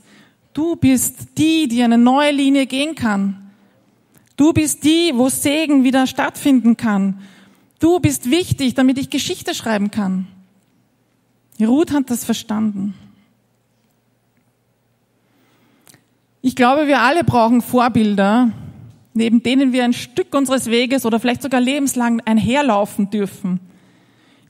Du 0.54 0.76
bist 0.76 1.38
die, 1.38 1.68
die 1.68 1.84
eine 1.84 2.00
neue 2.00 2.32
Linie 2.32 2.66
gehen 2.66 2.96
kann. 2.96 3.52
Du 4.38 4.52
bist 4.54 4.84
die, 4.84 5.12
wo 5.14 5.30
Segen 5.30 5.84
wieder 5.84 6.08
stattfinden 6.08 6.76
kann. 6.76 7.22
Du 7.80 8.00
bist 8.00 8.32
wichtig, 8.32 8.74
damit 8.74 8.98
ich 8.98 9.10
Geschichte 9.10 9.54
schreiben 9.54 9.92
kann. 9.92 10.28
Ruth 11.62 11.92
hat 11.92 12.10
das 12.10 12.26
verstanden. 12.26 12.96
Ich 16.42 16.56
glaube, 16.56 16.88
wir 16.88 17.02
alle 17.02 17.24
brauchen 17.24 17.62
Vorbilder, 17.62 18.52
neben 19.14 19.42
denen 19.42 19.74
wir 19.74 19.84
ein 19.84 19.94
Stück 19.94 20.34
unseres 20.36 20.68
Weges 20.68 21.06
oder 21.06 21.20
vielleicht 21.20 21.42
sogar 21.42 21.62
lebenslang 21.62 22.22
einherlaufen 22.22 23.10
dürfen, 23.10 23.60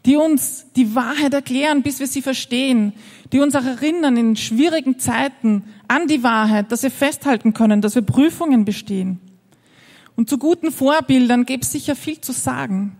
die 0.05 0.17
uns 0.17 0.67
die 0.75 0.93
Wahrheit 0.93 1.33
erklären, 1.33 1.81
bis 1.81 1.99
wir 1.99 2.07
sie 2.07 2.21
verstehen, 2.21 2.93
die 3.31 3.39
uns 3.39 3.55
auch 3.55 3.63
erinnern 3.63 4.17
in 4.17 4.35
schwierigen 4.35 4.99
Zeiten 4.99 5.63
an 5.87 6.07
die 6.07 6.21
Wahrheit, 6.21 6.71
dass 6.71 6.83
wir 6.83 6.91
festhalten 6.91 7.53
können, 7.53 7.81
dass 7.81 7.95
wir 7.95 8.03
Prüfungen 8.03 8.65
bestehen. 8.65 9.19
Und 10.15 10.29
zu 10.29 10.37
guten 10.37 10.71
Vorbildern 10.71 11.45
gäbe 11.45 11.63
es 11.63 11.71
sicher 11.71 11.95
viel 11.95 12.21
zu 12.21 12.33
sagen. 12.33 12.95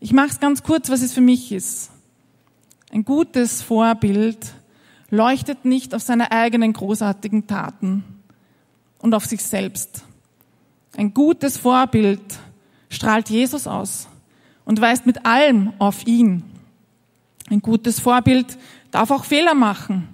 Ich 0.00 0.12
mache 0.12 0.28
es 0.28 0.40
ganz 0.40 0.62
kurz, 0.62 0.88
was 0.88 1.02
es 1.02 1.12
für 1.12 1.20
mich 1.20 1.52
ist. 1.52 1.90
Ein 2.90 3.04
gutes 3.04 3.60
Vorbild 3.60 4.38
leuchtet 5.10 5.64
nicht 5.64 5.94
auf 5.94 6.02
seine 6.02 6.32
eigenen 6.32 6.72
großartigen 6.72 7.46
Taten 7.46 8.02
und 8.98 9.14
auf 9.14 9.26
sich 9.26 9.42
selbst. 9.42 10.04
Ein 10.96 11.12
gutes 11.12 11.58
Vorbild 11.58 12.22
strahlt 12.88 13.28
Jesus 13.28 13.66
aus 13.66 14.08
und 14.64 14.80
weist 14.80 15.06
mit 15.06 15.26
allem 15.26 15.72
auf 15.78 16.06
ihn. 16.06 16.42
Ein 17.50 17.60
gutes 17.60 18.00
Vorbild 18.00 18.58
darf 18.90 19.10
auch 19.10 19.24
Fehler 19.24 19.54
machen, 19.54 20.08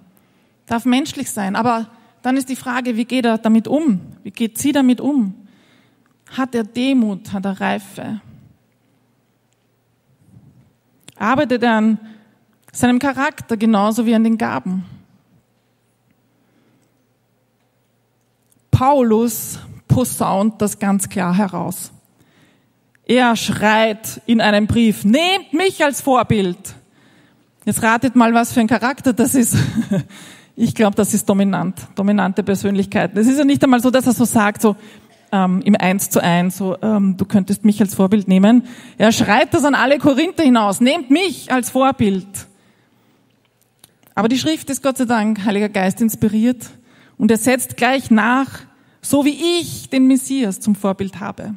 darf 0.66 0.84
menschlich 0.84 1.30
sein, 1.30 1.56
aber 1.56 1.88
dann 2.22 2.36
ist 2.36 2.48
die 2.48 2.56
Frage, 2.56 2.96
wie 2.96 3.04
geht 3.04 3.24
er 3.24 3.38
damit 3.38 3.68
um? 3.68 4.00
Wie 4.22 4.30
geht 4.30 4.58
sie 4.58 4.72
damit 4.72 5.00
um? 5.00 5.34
Hat 6.36 6.54
er 6.54 6.64
Demut? 6.64 7.32
Hat 7.32 7.44
er 7.44 7.60
Reife? 7.60 8.20
Arbeitet 11.16 11.62
er 11.62 11.72
an 11.72 11.98
seinem 12.72 12.98
Charakter 12.98 13.56
genauso 13.56 14.06
wie 14.06 14.14
an 14.14 14.24
den 14.24 14.38
Gaben? 14.38 14.84
Paulus 18.70 19.58
posaunt 19.88 20.62
das 20.62 20.78
ganz 20.78 21.08
klar 21.08 21.34
heraus. 21.34 21.92
Er 23.10 23.34
schreit 23.34 24.22
in 24.26 24.40
einem 24.40 24.68
Brief, 24.68 25.04
nehmt 25.04 25.52
mich 25.52 25.82
als 25.82 26.00
Vorbild. 26.00 26.56
Jetzt 27.64 27.82
ratet 27.82 28.14
mal, 28.14 28.32
was 28.34 28.52
für 28.52 28.60
ein 28.60 28.68
Charakter 28.68 29.12
das 29.12 29.34
ist. 29.34 29.56
Ich 30.56 30.74
glaube, 30.74 30.94
das 30.94 31.14
ist 31.14 31.26
dominant, 31.26 31.76
dominante 31.94 32.42
Persönlichkeit. 32.42 33.16
Es 33.16 33.26
ist 33.26 33.38
ja 33.38 33.44
nicht 33.44 33.64
einmal 33.64 33.80
so, 33.80 33.90
dass 33.90 34.06
er 34.06 34.12
so 34.12 34.26
sagt, 34.26 34.60
so, 34.60 34.76
ähm, 35.32 35.62
im 35.64 35.74
Eins 35.74 36.10
zu 36.10 36.22
Eins, 36.22 36.58
so, 36.58 36.76
ähm, 36.82 37.16
du 37.16 37.24
könntest 37.24 37.64
mich 37.64 37.80
als 37.80 37.94
Vorbild 37.94 38.28
nehmen. 38.28 38.64
Er 38.98 39.10
schreit 39.10 39.54
das 39.54 39.64
an 39.64 39.74
alle 39.74 39.98
Korinther 39.98 40.42
hinaus, 40.42 40.80
nehmt 40.80 41.10
mich 41.10 41.50
als 41.50 41.70
Vorbild. 41.70 42.26
Aber 44.14 44.28
die 44.28 44.38
Schrift 44.38 44.68
ist 44.68 44.82
Gott 44.82 44.98
sei 44.98 45.06
Dank, 45.06 45.46
Heiliger 45.46 45.70
Geist 45.70 46.02
inspiriert 46.02 46.68
und 47.16 47.30
er 47.30 47.38
setzt 47.38 47.76
gleich 47.76 48.10
nach, 48.10 48.60
So 49.00 49.24
wie 49.24 49.38
ich 49.60 49.88
den 49.88 50.06
Messias 50.08 50.60
zum 50.60 50.74
Vorbild 50.74 51.20
habe. 51.20 51.54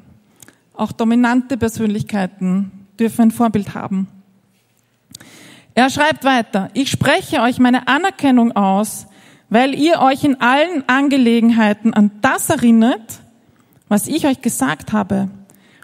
Auch 0.73 0.91
dominante 0.91 1.57
Persönlichkeiten 1.57 2.71
dürfen 2.99 3.23
ein 3.23 3.31
Vorbild 3.31 3.75
haben. 3.75 4.07
Er 5.75 5.89
schreibt 5.89 6.23
weiter, 6.23 6.69
ich 6.73 6.91
spreche 6.91 7.41
euch 7.41 7.59
meine 7.59 7.87
Anerkennung 7.87 8.51
aus, 8.51 9.07
weil 9.49 9.73
ihr 9.73 9.99
euch 9.99 10.23
in 10.23 10.41
allen 10.41 10.87
Angelegenheiten 10.87 11.93
an 11.93 12.11
das 12.21 12.49
erinnert, 12.49 13.19
was 13.87 14.07
ich 14.07 14.25
euch 14.25 14.41
gesagt 14.41 14.93
habe 14.93 15.29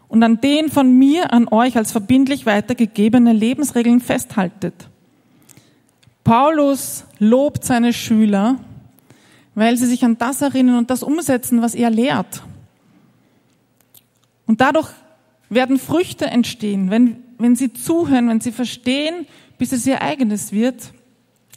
und 0.08 0.24
an 0.24 0.42
den 0.42 0.70
von 0.70 0.98
mir 0.98 1.32
an 1.34 1.48
euch 1.48 1.78
als 1.78 1.92
verbindlich 1.92 2.46
weitergegebene 2.46 3.32
Lebensregeln 3.32 4.02
festhaltet. 4.02 4.90
Paulus 6.24 7.06
lobt 7.20 7.64
seine 7.64 7.94
Schüler, 7.94 8.58
weil 9.56 9.78
sie 9.78 9.86
sich 9.86 10.04
an 10.04 10.18
das 10.18 10.42
erinnern 10.42 10.78
und 10.78 10.90
das 10.90 11.04
umsetzen, 11.04 11.62
was 11.62 11.76
er 11.76 11.90
lehrt. 11.90 12.44
Und 14.50 14.62
dadurch 14.62 14.90
werden 15.52 15.78
Früchte 15.78 16.26
entstehen, 16.26 16.90
wenn, 16.90 17.18
wenn 17.38 17.56
sie 17.56 17.72
zuhören, 17.72 18.30
wenn 18.30 18.42
sie 18.42 18.52
verstehen, 18.52 19.28
bis 19.60 19.74
es 19.74 19.86
ihr 19.86 20.02
eigenes 20.02 20.52
wird, 20.52 20.92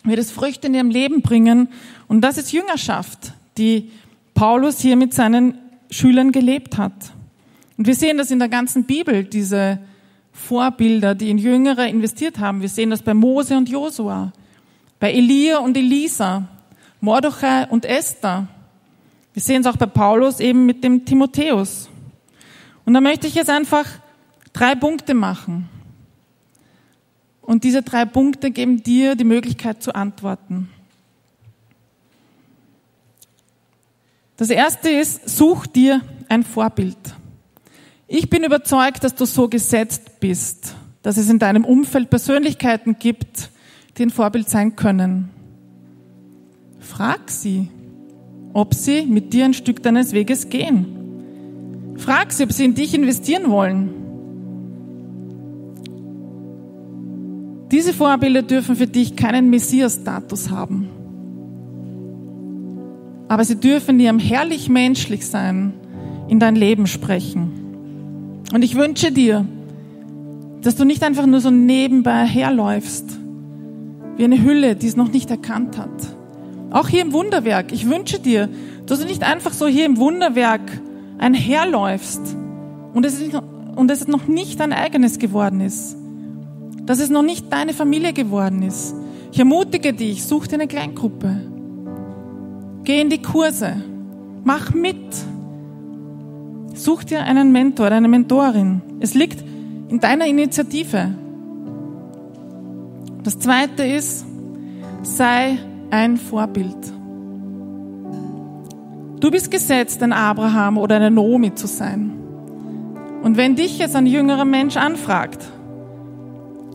wird 0.04 0.18
es 0.18 0.30
Früchte 0.30 0.66
in 0.66 0.74
ihrem 0.74 0.90
Leben 0.90 1.22
bringen. 1.22 1.68
Und 2.06 2.20
das 2.20 2.36
ist 2.36 2.52
Jüngerschaft, 2.52 3.32
die 3.56 3.90
Paulus 4.34 4.80
hier 4.80 4.96
mit 4.96 5.14
seinen 5.14 5.54
Schülern 5.88 6.32
gelebt 6.32 6.76
hat. 6.76 7.14
Und 7.78 7.86
wir 7.86 7.94
sehen 7.94 8.18
das 8.18 8.30
in 8.30 8.38
der 8.38 8.50
ganzen 8.50 8.84
Bibel, 8.84 9.24
diese 9.24 9.78
Vorbilder, 10.30 11.14
die 11.14 11.30
in 11.30 11.38
Jüngere 11.38 11.88
investiert 11.88 12.40
haben. 12.40 12.60
Wir 12.60 12.68
sehen 12.68 12.90
das 12.90 13.00
bei 13.00 13.14
Mose 13.14 13.56
und 13.56 13.70
Josua, 13.70 14.34
bei 15.00 15.14
Elia 15.14 15.60
und 15.60 15.78
Elisa, 15.78 16.46
Mordechai 17.00 17.68
und 17.68 17.86
Esther. 17.86 18.48
Wir 19.32 19.40
sehen 19.40 19.62
es 19.62 19.66
auch 19.66 19.78
bei 19.78 19.86
Paulus 19.86 20.40
eben 20.40 20.66
mit 20.66 20.84
dem 20.84 21.06
Timotheus. 21.06 21.88
Und 22.84 22.94
da 22.94 23.00
möchte 23.00 23.26
ich 23.26 23.34
jetzt 23.34 23.50
einfach 23.50 23.86
drei 24.52 24.74
Punkte 24.74 25.14
machen. 25.14 25.68
Und 27.40 27.64
diese 27.64 27.82
drei 27.82 28.04
Punkte 28.04 28.50
geben 28.50 28.82
dir 28.82 29.16
die 29.16 29.24
Möglichkeit 29.24 29.82
zu 29.82 29.94
antworten. 29.94 30.70
Das 34.36 34.50
erste 34.50 34.90
ist, 34.90 35.28
such 35.28 35.66
dir 35.66 36.00
ein 36.28 36.42
Vorbild. 36.42 36.96
Ich 38.08 38.28
bin 38.30 38.44
überzeugt, 38.44 39.04
dass 39.04 39.14
du 39.14 39.24
so 39.24 39.48
gesetzt 39.48 40.20
bist, 40.20 40.74
dass 41.02 41.16
es 41.16 41.28
in 41.28 41.38
deinem 41.38 41.64
Umfeld 41.64 42.10
Persönlichkeiten 42.10 42.98
gibt, 42.98 43.50
die 43.96 44.04
ein 44.04 44.10
Vorbild 44.10 44.48
sein 44.48 44.76
können. 44.76 45.30
Frag 46.80 47.30
sie, 47.30 47.68
ob 48.52 48.74
sie 48.74 49.02
mit 49.02 49.32
dir 49.32 49.44
ein 49.44 49.54
Stück 49.54 49.82
deines 49.82 50.12
Weges 50.12 50.48
gehen. 50.48 51.01
Frag 51.96 52.32
sie, 52.32 52.44
ob 52.44 52.52
sie 52.52 52.64
in 52.64 52.74
dich 52.74 52.94
investieren 52.94 53.50
wollen. 53.50 53.90
Diese 57.70 57.94
Vorbilder 57.94 58.42
dürfen 58.42 58.76
für 58.76 58.86
dich 58.86 59.16
keinen 59.16 59.48
Messias-Status 59.50 60.50
haben. 60.50 60.88
Aber 63.28 63.44
sie 63.44 63.56
dürfen 63.56 63.94
in 63.94 64.00
ihrem 64.00 64.18
herrlich 64.18 64.68
menschlich 64.68 65.26
sein 65.26 65.72
in 66.28 66.38
dein 66.38 66.56
Leben 66.56 66.86
sprechen. 66.86 68.42
Und 68.52 68.62
ich 68.62 68.74
wünsche 68.74 69.12
dir, 69.12 69.46
dass 70.60 70.76
du 70.76 70.84
nicht 70.84 71.02
einfach 71.02 71.26
nur 71.26 71.40
so 71.40 71.50
nebenbei 71.50 72.24
herläufst, 72.24 73.06
wie 74.16 74.24
eine 74.24 74.42
Hülle, 74.42 74.76
die 74.76 74.86
es 74.86 74.96
noch 74.96 75.10
nicht 75.10 75.30
erkannt 75.30 75.78
hat. 75.78 75.90
Auch 76.70 76.88
hier 76.88 77.02
im 77.02 77.12
Wunderwerk. 77.12 77.72
Ich 77.72 77.88
wünsche 77.88 78.18
dir, 78.18 78.48
dass 78.86 79.00
du 79.00 79.06
nicht 79.06 79.22
einfach 79.22 79.52
so 79.52 79.66
hier 79.66 79.86
im 79.86 79.96
Wunderwerk 79.96 80.62
einherläufst 81.22 82.36
und 82.92 83.06
es, 83.06 83.22
und 83.76 83.90
es 83.90 84.08
noch 84.08 84.26
nicht 84.26 84.60
dein 84.60 84.72
eigenes 84.72 85.18
geworden 85.18 85.60
ist. 85.60 85.96
Dass 86.84 86.98
es 86.98 87.10
noch 87.10 87.22
nicht 87.22 87.52
deine 87.52 87.72
Familie 87.72 88.12
geworden 88.12 88.62
ist. 88.62 88.94
Ich 89.30 89.38
ermutige 89.38 89.92
dich, 89.92 90.24
such 90.24 90.48
dir 90.48 90.56
eine 90.56 90.66
Kleingruppe. 90.66 91.40
Geh 92.84 93.00
in 93.00 93.08
die 93.08 93.22
Kurse. 93.22 93.76
Mach 94.44 94.74
mit. 94.74 95.14
Such 96.74 97.04
dir 97.04 97.22
einen 97.22 97.52
Mentor, 97.52 97.86
eine 97.92 98.08
Mentorin. 98.08 98.82
Es 98.98 99.14
liegt 99.14 99.44
in 99.88 100.00
deiner 100.00 100.26
Initiative. 100.26 101.14
Das 103.22 103.38
zweite 103.38 103.84
ist, 103.84 104.26
sei 105.02 105.58
ein 105.90 106.16
Vorbild. 106.16 107.01
Du 109.22 109.30
bist 109.30 109.52
gesetzt, 109.52 110.02
ein 110.02 110.12
Abraham 110.12 110.76
oder 110.76 110.96
eine 110.96 111.08
Nomi 111.08 111.54
zu 111.54 111.68
sein. 111.68 112.10
Und 113.22 113.36
wenn 113.36 113.54
dich 113.54 113.78
jetzt 113.78 113.94
ein 113.94 114.06
jüngerer 114.06 114.44
Mensch 114.44 114.76
anfragt, 114.76 115.44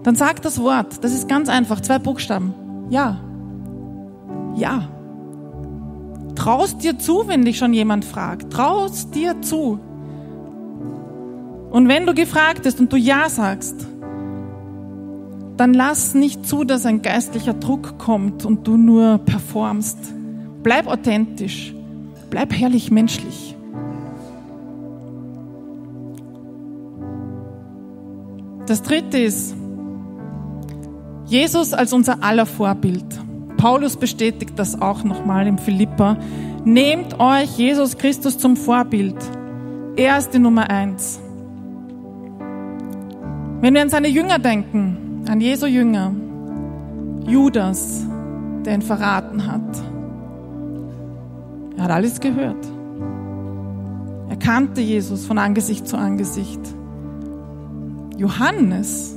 dann 0.03 0.15
sag 0.15 0.41
das 0.43 0.61
Wort. 0.61 1.03
Das 1.03 1.13
ist 1.13 1.27
ganz 1.27 1.49
einfach. 1.49 1.81
Zwei 1.81 1.99
Buchstaben. 1.99 2.53
Ja. 2.89 3.19
Ja. 4.55 4.87
Traust 6.35 6.85
dir 6.85 6.97
zu, 6.97 7.27
wenn 7.27 7.43
dich 7.43 7.57
schon 7.57 7.73
jemand 7.73 8.05
fragt. 8.05 8.53
Traust 8.53 9.13
dir 9.13 9.41
zu. 9.41 9.77
Und 11.69 11.89
wenn 11.89 12.05
du 12.05 12.13
gefragt 12.13 12.63
bist 12.63 12.79
und 12.79 12.93
du 12.93 12.95
Ja 12.95 13.27
sagst, 13.27 13.85
dann 15.57 15.73
lass 15.73 16.13
nicht 16.13 16.47
zu, 16.47 16.63
dass 16.63 16.85
ein 16.85 17.01
geistlicher 17.01 17.55
Druck 17.55 17.97
kommt 17.97 18.45
und 18.45 18.65
du 18.65 18.77
nur 18.77 19.17
performst. 19.17 19.97
Bleib 20.63 20.87
authentisch. 20.87 21.73
Bleib 22.29 22.53
herrlich 22.53 22.91
menschlich. 22.91 23.55
Das 28.65 28.81
dritte 28.81 29.17
ist, 29.17 29.55
Jesus 31.25 31.73
als 31.73 31.93
unser 31.93 32.23
aller 32.23 32.45
Vorbild. 32.45 33.05
Paulus 33.57 33.95
bestätigt 33.95 34.53
das 34.57 34.81
auch 34.81 35.03
nochmal 35.03 35.47
im 35.47 35.57
Philippa. 35.57 36.17
Nehmt 36.63 37.19
euch 37.19 37.57
Jesus 37.57 37.97
Christus 37.97 38.37
zum 38.37 38.55
Vorbild. 38.55 39.15
Er 39.95 40.17
ist 40.17 40.33
die 40.33 40.39
Nummer 40.39 40.69
eins. 40.69 41.19
Wenn 43.61 43.73
wir 43.73 43.81
an 43.81 43.89
seine 43.89 44.09
Jünger 44.09 44.37
denken, 44.37 45.23
an 45.27 45.41
Jesu 45.41 45.65
Jünger, 45.65 46.13
Judas, 47.25 48.05
der 48.65 48.75
ihn 48.75 48.81
verraten 48.81 49.51
hat, 49.51 49.96
er 51.77 51.83
hat 51.83 51.91
alles 51.91 52.19
gehört. 52.19 52.65
Er 54.29 54.35
kannte 54.35 54.81
Jesus 54.81 55.25
von 55.25 55.37
Angesicht 55.37 55.87
zu 55.87 55.97
Angesicht. 55.97 56.59
Johannes 58.17 59.15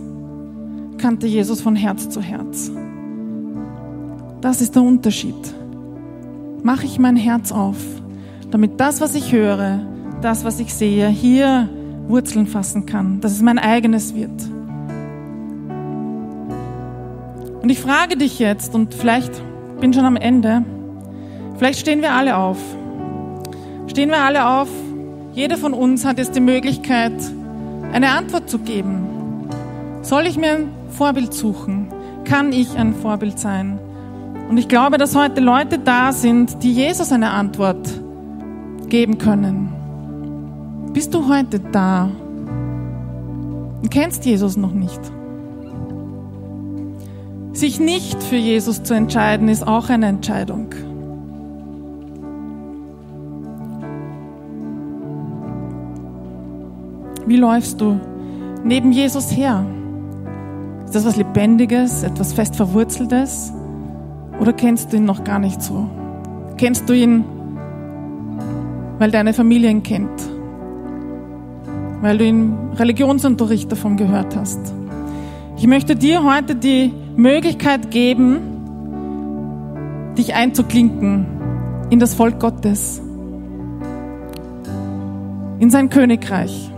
kannte 0.98 1.26
Jesus 1.26 1.60
von 1.62 1.74
Herz 1.74 2.10
zu 2.10 2.20
Herz. 2.20 2.70
Das 4.40 4.60
ist 4.60 4.74
der 4.74 4.82
Unterschied. 4.82 5.54
Mache 6.62 6.84
ich 6.84 6.98
mein 6.98 7.16
Herz 7.16 7.50
auf, 7.50 7.78
damit 8.50 8.78
das, 8.78 9.00
was 9.00 9.14
ich 9.14 9.32
höre, 9.32 9.80
das, 10.20 10.44
was 10.44 10.60
ich 10.60 10.74
sehe, 10.74 11.08
hier 11.08 11.68
Wurzeln 12.06 12.46
fassen 12.46 12.84
kann, 12.84 13.20
dass 13.20 13.32
es 13.32 13.40
mein 13.40 13.58
eigenes 13.58 14.14
wird. 14.14 14.30
Und 17.62 17.70
ich 17.70 17.80
frage 17.80 18.16
dich 18.16 18.38
jetzt, 18.38 18.74
und 18.74 18.94
vielleicht 18.94 19.32
bin 19.80 19.92
schon 19.92 20.04
am 20.04 20.16
Ende, 20.16 20.64
vielleicht 21.60 21.80
stehen 21.80 22.00
wir 22.00 22.14
alle 22.14 22.38
auf. 22.38 22.56
Stehen 23.86 24.08
wir 24.08 24.22
alle 24.22 24.48
auf. 24.48 24.68
Jeder 25.34 25.58
von 25.58 25.74
uns 25.74 26.06
hat 26.06 26.16
jetzt 26.16 26.34
die 26.34 26.40
Möglichkeit, 26.40 27.12
eine 27.92 28.12
Antwort 28.12 28.48
zu 28.48 28.60
geben. 28.60 29.46
Soll 30.00 30.26
ich 30.26 30.38
mir 30.38 30.52
ein 30.52 30.68
Vorbild 30.88 31.34
suchen? 31.34 31.88
Kann 32.24 32.50
ich 32.54 32.78
ein 32.78 32.94
Vorbild 32.94 33.38
sein? 33.38 33.78
Und 34.48 34.56
ich 34.56 34.68
glaube, 34.68 34.96
dass 34.96 35.14
heute 35.14 35.42
Leute 35.42 35.78
da 35.78 36.12
sind, 36.12 36.62
die 36.62 36.72
Jesus 36.72 37.12
eine 37.12 37.28
Antwort 37.28 37.86
geben 38.88 39.18
können. 39.18 39.68
Bist 40.94 41.12
du 41.12 41.28
heute 41.28 41.60
da 41.60 42.10
und 43.82 43.90
kennst 43.90 44.24
Jesus 44.24 44.56
noch 44.56 44.72
nicht? 44.72 45.00
Sich 47.52 47.78
nicht 47.78 48.22
für 48.22 48.36
Jesus 48.36 48.82
zu 48.82 48.94
entscheiden, 48.94 49.50
ist 49.50 49.66
auch 49.66 49.90
eine 49.90 50.06
Entscheidung. 50.06 50.74
Wie 57.30 57.36
läufst 57.36 57.80
du 57.80 58.00
neben 58.64 58.90
Jesus 58.90 59.30
her? 59.30 59.64
Ist 60.84 60.96
das 60.96 61.06
was 61.06 61.14
Lebendiges, 61.14 62.02
etwas 62.02 62.32
fest 62.32 62.56
Verwurzeltes? 62.56 63.52
Oder 64.40 64.52
kennst 64.52 64.92
du 64.92 64.96
ihn 64.96 65.04
noch 65.04 65.22
gar 65.22 65.38
nicht 65.38 65.62
so? 65.62 65.88
Kennst 66.56 66.88
du 66.88 66.92
ihn, 66.92 67.24
weil 68.98 69.12
deine 69.12 69.32
Familie 69.32 69.70
ihn 69.70 69.84
kennt? 69.84 70.10
weil 72.02 72.18
du 72.18 72.26
im 72.26 72.70
Religionsunterricht 72.72 73.70
davon 73.70 73.96
gehört 73.96 74.34
hast. 74.34 74.58
Ich 75.58 75.66
möchte 75.66 75.94
dir 75.94 76.24
heute 76.24 76.56
die 76.56 76.92
Möglichkeit 77.14 77.92
geben, 77.92 78.38
dich 80.18 80.34
einzuklinken 80.34 81.26
in 81.90 82.00
das 82.00 82.14
Volk 82.14 82.40
Gottes. 82.40 83.00
in 85.60 85.68
sein 85.68 85.90
Königreich. 85.90 86.70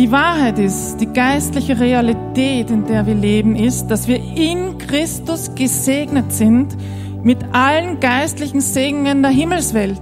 Die 0.00 0.10
Wahrheit 0.10 0.58
ist, 0.58 0.96
die 0.96 1.12
geistliche 1.12 1.78
Realität, 1.78 2.70
in 2.70 2.86
der 2.86 3.04
wir 3.04 3.14
leben, 3.14 3.54
ist, 3.54 3.88
dass 3.88 4.08
wir 4.08 4.16
in 4.16 4.78
Christus 4.78 5.54
gesegnet 5.54 6.32
sind 6.32 6.74
mit 7.22 7.36
allen 7.52 8.00
geistlichen 8.00 8.62
Segnungen 8.62 9.20
der 9.20 9.30
Himmelswelt. 9.30 10.00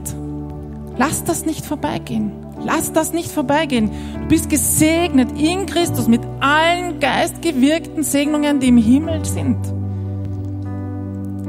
Lass 0.97 1.25
das 1.25 1.47
nicht 1.47 1.67
vorbeigehen. 1.67 2.31
Lass 2.65 2.93
das 2.93 3.13
nicht 3.13 3.29
vorbeigehen. 3.29 3.91
Du 4.23 4.29
bist 4.29 4.49
gesegnet 4.49 5.37
in 5.37 5.67
Christus 5.67 6.07
mit 6.07 6.21
allen 6.39 7.01
geistgewirkten 7.01 8.05
Segnungen, 8.05 8.61
die 8.61 8.69
im 8.69 8.77
Himmel 8.77 9.25
sind. 9.25 9.59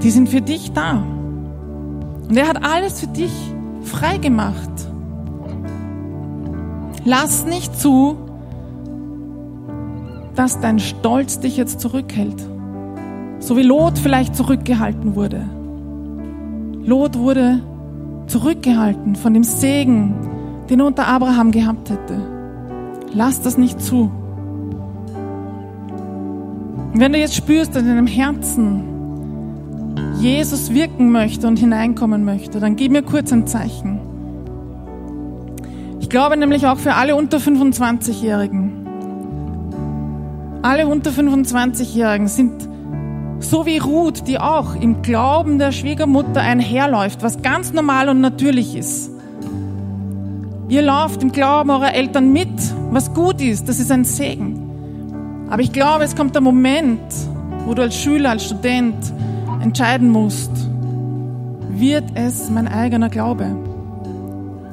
Die 0.01 0.09
sind 0.09 0.27
für 0.27 0.41
dich 0.41 0.71
da. 0.73 1.03
Und 2.27 2.35
er 2.35 2.47
hat 2.47 2.65
alles 2.65 3.01
für 3.01 3.07
dich 3.09 3.31
frei 3.83 4.17
gemacht. 4.17 4.71
Lass 7.05 7.45
nicht 7.45 7.79
zu, 7.79 8.28
dass 10.39 10.61
dein 10.61 10.79
Stolz 10.79 11.41
dich 11.41 11.57
jetzt 11.57 11.81
zurückhält. 11.81 12.41
So 13.39 13.57
wie 13.57 13.61
Lot 13.61 13.99
vielleicht 13.99 14.37
zurückgehalten 14.37 15.17
wurde. 15.17 15.41
Lot 16.85 17.17
wurde 17.17 17.61
zurückgehalten 18.27 19.17
von 19.17 19.33
dem 19.33 19.43
Segen, 19.43 20.13
den 20.69 20.79
er 20.79 20.85
unter 20.85 21.07
Abraham 21.07 21.51
gehabt 21.51 21.89
hätte. 21.89 22.21
Lass 23.13 23.41
das 23.41 23.57
nicht 23.57 23.81
zu. 23.81 24.09
Und 26.93 27.01
wenn 27.01 27.11
du 27.11 27.19
jetzt 27.19 27.35
spürst 27.35 27.75
in 27.75 27.85
deinem 27.85 28.07
Herzen, 28.07 28.85
Jesus 30.21 30.73
wirken 30.73 31.11
möchte 31.11 31.47
und 31.47 31.59
hineinkommen 31.59 32.23
möchte, 32.23 32.61
dann 32.61 32.77
gib 32.77 32.93
mir 32.93 33.03
kurz 33.03 33.33
ein 33.33 33.45
Zeichen. 33.45 33.99
Ich 35.99 36.09
glaube 36.09 36.37
nämlich 36.37 36.65
auch 36.65 36.77
für 36.77 36.93
alle 36.93 37.17
unter 37.17 37.39
25-Jährigen, 37.39 38.68
alle 40.61 40.87
unter 40.87 41.11
25-Jährigen 41.11 42.27
sind 42.27 42.67
so 43.39 43.65
wie 43.65 43.77
Ruth, 43.77 44.27
die 44.27 44.39
auch 44.39 44.75
im 44.75 45.01
Glauben 45.01 45.59
der 45.59 45.71
Schwiegermutter 45.71 46.41
einherläuft, 46.41 47.23
was 47.23 47.41
ganz 47.41 47.71
normal 47.71 48.09
und 48.09 48.19
natürlich 48.19 48.75
ist. 48.75 49.11
Ihr 50.67 50.81
lauft 50.81 51.23
im 51.23 51.31
Glauben 51.31 51.69
eurer 51.69 51.93
Eltern 51.93 52.33
mit, 52.33 52.49
was 52.91 53.13
gut 53.13 53.41
ist, 53.41 53.67
das 53.69 53.79
ist 53.79 53.91
ein 53.91 54.03
Segen. 54.03 55.47
Aber 55.49 55.61
ich 55.61 55.71
glaube, 55.71 56.03
es 56.03 56.15
kommt 56.15 56.35
der 56.35 56.41
Moment, 56.41 57.01
wo 57.65 57.73
du 57.73 57.81
als 57.81 57.95
Schüler, 57.95 58.31
als 58.31 58.45
Student 58.45 58.95
entscheiden 59.61 60.09
musst, 60.09 60.51
wird 61.69 62.05
es 62.13 62.49
mein 62.49 62.67
eigener 62.67 63.09
Glaube? 63.09 63.55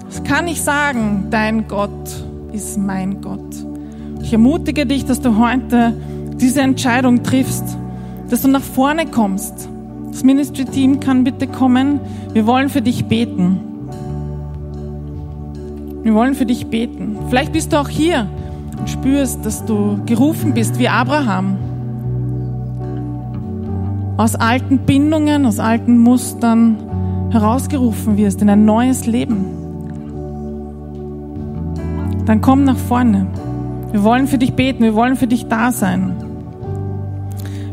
Es 0.09 0.23
kann 0.23 0.49
ich 0.49 0.61
sagen, 0.61 1.29
dein 1.31 1.69
Gott 1.69 1.91
ist 2.53 2.79
mein 2.79 3.21
Gott. 3.23 3.66
Ich 4.27 4.33
ermutige 4.33 4.87
dich, 4.87 5.05
dass 5.05 5.21
du 5.21 5.39
heute 5.39 5.95
diese 6.41 6.61
Entscheidung 6.61 7.23
triffst, 7.23 7.79
dass 8.29 8.43
du 8.43 8.49
nach 8.49 8.61
vorne 8.61 9.07
kommst. 9.07 9.69
Das 10.11 10.25
Ministry-Team 10.25 10.99
kann 10.99 11.23
bitte 11.23 11.47
kommen. 11.47 12.01
Wir 12.33 12.45
wollen 12.45 12.69
für 12.69 12.83
dich 12.83 13.05
beten. 13.05 13.61
Wir 16.03 16.13
wollen 16.13 16.35
für 16.35 16.45
dich 16.45 16.67
beten. 16.67 17.17
Vielleicht 17.29 17.53
bist 17.53 17.73
du 17.73 17.77
auch 17.77 17.89
hier 17.89 18.27
und 18.77 18.91
spürst, 18.91 19.47
dass 19.47 19.65
du 19.65 20.01
gerufen 20.07 20.55
bist 20.55 20.81
wie 20.81 20.89
Abraham. 20.89 21.57
Aus 24.17 24.35
alten 24.35 24.79
Bindungen, 24.79 25.47
aus 25.47 25.61
alten 25.61 25.99
Mustern 25.99 26.79
herausgerufen 27.31 28.17
wirst 28.17 28.43
in 28.43 28.51
ein 28.51 28.65
neues 28.65 29.07
Leben. 29.07 29.45
Dann 32.25 32.41
komm 32.41 32.65
nach 32.65 32.77
vorne. 32.77 33.29
Wir 33.97 34.05
wollen 34.05 34.27
für 34.27 34.37
dich 34.37 34.53
beten, 34.53 34.83
wir 34.83 34.95
wollen 34.95 35.17
für 35.17 35.27
dich 35.27 35.47
da 35.47 35.73
sein. 35.73 36.15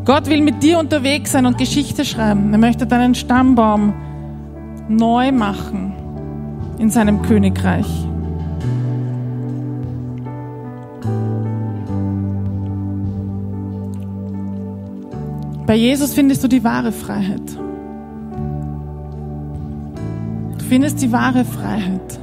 Gott 0.06 0.30
will 0.30 0.42
mit 0.42 0.64
dir 0.64 0.80
unterwegs 0.80 1.34
sein 1.34 1.46
und 1.46 1.58
Geschichte 1.58 2.06
schreiben. 2.06 2.54
Er 2.54 2.60
möchte 2.60 2.88
deinen 2.88 3.14
Stammbaum 3.14 3.94
neu 4.88 5.34
machen 5.34 5.92
in 6.80 6.90
seinem 6.90 7.24
Königreich. 7.24 8.08
Bei 15.66 15.76
Jesus 15.76 16.14
findest 16.14 16.42
du 16.42 16.48
die 16.48 16.64
wahre 16.64 16.94
Freiheit. 16.94 17.58
Du 20.58 20.64
findest 20.70 21.02
die 21.02 21.12
wahre 21.12 21.44
Freiheit. 21.44 22.23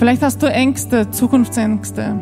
Vielleicht 0.00 0.22
hast 0.22 0.42
du 0.42 0.46
Ängste, 0.46 1.10
Zukunftsängste. 1.10 2.18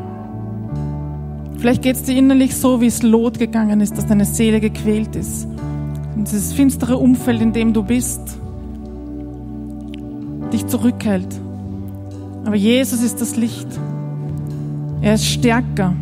Vielleicht 1.59 1.81
geht 1.81 1.95
es 1.95 2.03
dir 2.03 2.16
innerlich 2.16 2.57
so, 2.57 2.81
wie 2.81 2.89
es 2.89 3.05
Lot 3.05 3.39
gegangen 3.39 3.81
ist, 3.81 3.97
dass 3.97 4.05
deine 4.05 4.24
Seele 4.24 4.59
gequält 4.59 5.14
ist. 5.14 5.47
Und 6.16 6.26
dieses 6.26 6.53
finstere 6.53 6.97
Umfeld, 6.97 7.41
in 7.41 7.53
dem 7.53 7.72
du 7.72 7.85
bist, 7.85 8.20
dich 10.53 10.66
zurückhält. 10.66 11.29
Aber 12.45 12.57
Jesus 12.57 13.01
ist 13.01 13.20
das 13.20 13.37
Licht. 13.37 13.68
Er 15.01 15.14
ist 15.14 15.26
stärker. 15.26 15.95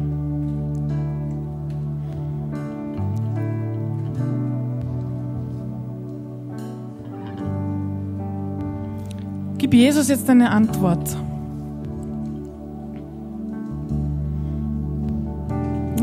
Gib 9.58 9.74
Jesus 9.74 10.08
jetzt 10.08 10.30
eine 10.30 10.48
Antwort. 10.48 11.18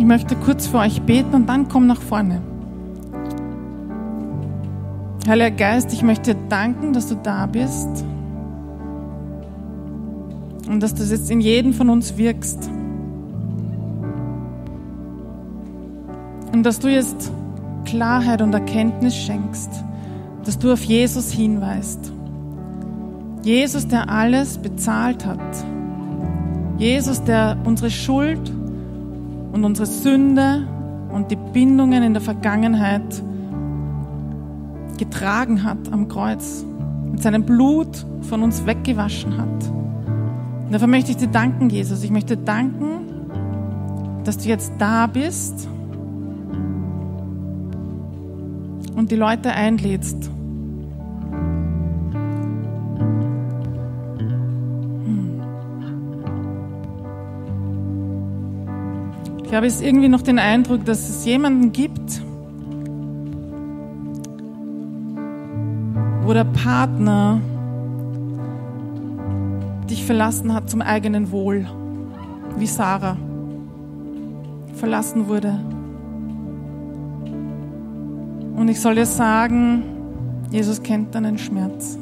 Ich 0.03 0.07
möchte 0.09 0.35
kurz 0.35 0.67
für 0.67 0.79
euch 0.79 1.01
beten 1.03 1.33
und 1.33 1.47
dann 1.47 1.69
komm 1.69 1.87
nach 1.87 2.01
vorne. 2.01 2.41
Heiliger 5.25 5.51
Geist, 5.51 5.93
ich 5.93 6.03
möchte 6.03 6.35
dir 6.35 6.41
danken, 6.49 6.91
dass 6.91 7.07
du 7.07 7.15
da 7.15 7.45
bist 7.45 7.87
und 10.67 10.83
dass 10.83 10.93
du 10.93 11.03
jetzt 11.03 11.31
in 11.31 11.39
jedem 11.39 11.71
von 11.71 11.89
uns 11.89 12.17
wirkst. 12.17 12.69
Und 16.51 16.63
dass 16.63 16.79
du 16.79 16.89
jetzt 16.89 17.31
Klarheit 17.85 18.41
und 18.41 18.53
Erkenntnis 18.53 19.15
schenkst, 19.15 19.71
dass 20.43 20.59
du 20.59 20.73
auf 20.73 20.83
Jesus 20.83 21.31
hinweist. 21.31 22.11
Jesus, 23.41 23.87
der 23.87 24.09
alles 24.09 24.57
bezahlt 24.57 25.25
hat. 25.25 25.39
Jesus, 26.77 27.23
der 27.23 27.55
unsere 27.63 27.89
Schuld 27.89 28.51
und 29.53 29.63
unsere 29.63 29.85
Sünde 29.85 30.67
und 31.09 31.29
die 31.31 31.35
Bindungen 31.35 32.03
in 32.03 32.13
der 32.13 32.21
Vergangenheit 32.21 33.23
getragen 34.97 35.63
hat 35.63 35.77
am 35.91 36.07
Kreuz, 36.07 36.65
mit 37.11 37.21
seinem 37.21 37.45
Blut 37.45 38.05
von 38.23 38.41
uns 38.41 38.65
weggewaschen 38.65 39.37
hat. 39.37 39.69
Und 40.65 40.73
dafür 40.73 40.87
möchte 40.87 41.11
ich 41.11 41.17
dir 41.17 41.27
danken, 41.27 41.69
Jesus. 41.69 42.03
Ich 42.03 42.09
möchte 42.09 42.35
danken, 42.35 43.29
dass 44.23 44.37
du 44.39 44.49
jetzt 44.49 44.73
da 44.79 45.05
bist 45.05 45.67
und 48.95 49.11
die 49.11 49.15
Leute 49.15 49.51
einlädst, 49.51 50.31
Ich 59.53 59.55
habe 59.55 59.67
jetzt 59.67 59.83
irgendwie 59.83 60.09
noch 60.09 60.23
den 60.23 60.39
Eindruck, 60.39 60.83
dass 60.83 61.07
es 61.07 61.25
jemanden 61.25 61.71
gibt, 61.71 62.23
wo 66.23 66.33
der 66.33 66.45
Partner 66.45 67.39
dich 69.87 70.05
verlassen 70.05 70.55
hat 70.55 70.71
zum 70.71 70.81
eigenen 70.81 71.29
Wohl, 71.29 71.67
wie 72.57 72.65
Sarah 72.65 73.15
verlassen 74.73 75.27
wurde. 75.27 75.59
Und 78.55 78.67
ich 78.69 78.81
soll 78.81 78.95
dir 78.95 79.05
sagen, 79.05 79.83
Jesus 80.49 80.81
kennt 80.81 81.13
deinen 81.13 81.37
Schmerz. 81.37 81.99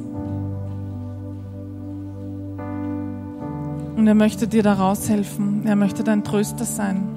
Und 3.98 4.08
er 4.08 4.16
möchte 4.16 4.48
dir 4.48 4.64
da 4.64 4.72
raushelfen. 4.76 5.66
Er 5.66 5.76
möchte 5.76 6.06
dein 6.06 6.24
Tröster 6.24 6.64
sein. 6.64 7.11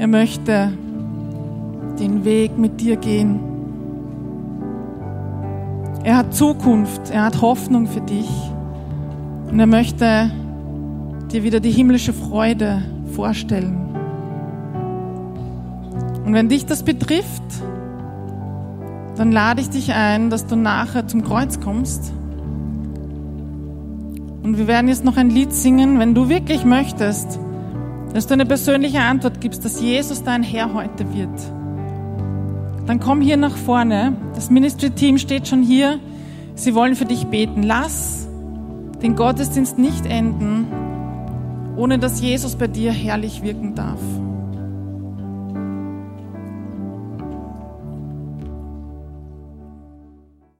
Er 0.00 0.06
möchte 0.06 0.72
den 1.98 2.24
Weg 2.24 2.56
mit 2.56 2.80
dir 2.80 2.96
gehen. 2.96 3.38
Er 6.02 6.16
hat 6.16 6.34
Zukunft, 6.34 7.10
er 7.10 7.24
hat 7.24 7.42
Hoffnung 7.42 7.86
für 7.86 8.00
dich 8.00 8.30
und 9.50 9.60
er 9.60 9.66
möchte 9.66 10.30
dir 11.30 11.42
wieder 11.42 11.60
die 11.60 11.70
himmlische 11.70 12.14
Freude 12.14 12.80
vorstellen. 13.12 13.76
Und 16.24 16.32
wenn 16.32 16.48
dich 16.48 16.64
das 16.64 16.82
betrifft, 16.82 17.42
dann 19.16 19.32
lade 19.32 19.60
ich 19.60 19.68
dich 19.68 19.92
ein, 19.92 20.30
dass 20.30 20.46
du 20.46 20.56
nachher 20.56 21.08
zum 21.08 21.22
Kreuz 21.22 21.60
kommst. 21.60 22.10
Und 24.42 24.56
wir 24.56 24.66
werden 24.66 24.88
jetzt 24.88 25.04
noch 25.04 25.18
ein 25.18 25.28
Lied 25.28 25.52
singen, 25.52 25.98
wenn 25.98 26.14
du 26.14 26.30
wirklich 26.30 26.64
möchtest, 26.64 27.38
dass 28.12 28.26
du 28.26 28.34
eine 28.34 28.46
persönliche 28.46 29.00
Antwort 29.00 29.40
gibst, 29.40 29.64
dass 29.64 29.80
Jesus 29.80 30.22
dein 30.22 30.42
Herr 30.42 30.74
heute 30.74 31.12
wird. 31.14 31.38
Dann 32.86 32.98
komm 32.98 33.20
hier 33.20 33.36
nach 33.36 33.56
vorne. 33.56 34.16
Das 34.34 34.50
Ministry-Team 34.50 35.18
steht 35.18 35.46
schon 35.46 35.62
hier. 35.62 36.00
Sie 36.54 36.74
wollen 36.74 36.96
für 36.96 37.04
dich 37.04 37.26
beten. 37.26 37.62
Lass 37.62 38.26
den 39.02 39.16
Gottesdienst 39.16 39.78
nicht 39.78 40.06
enden, 40.06 40.66
ohne 41.76 41.98
dass 41.98 42.20
Jesus 42.20 42.56
bei 42.56 42.66
dir 42.66 42.92
herrlich 42.92 43.42
wirken 43.42 43.74
darf. 43.74 44.00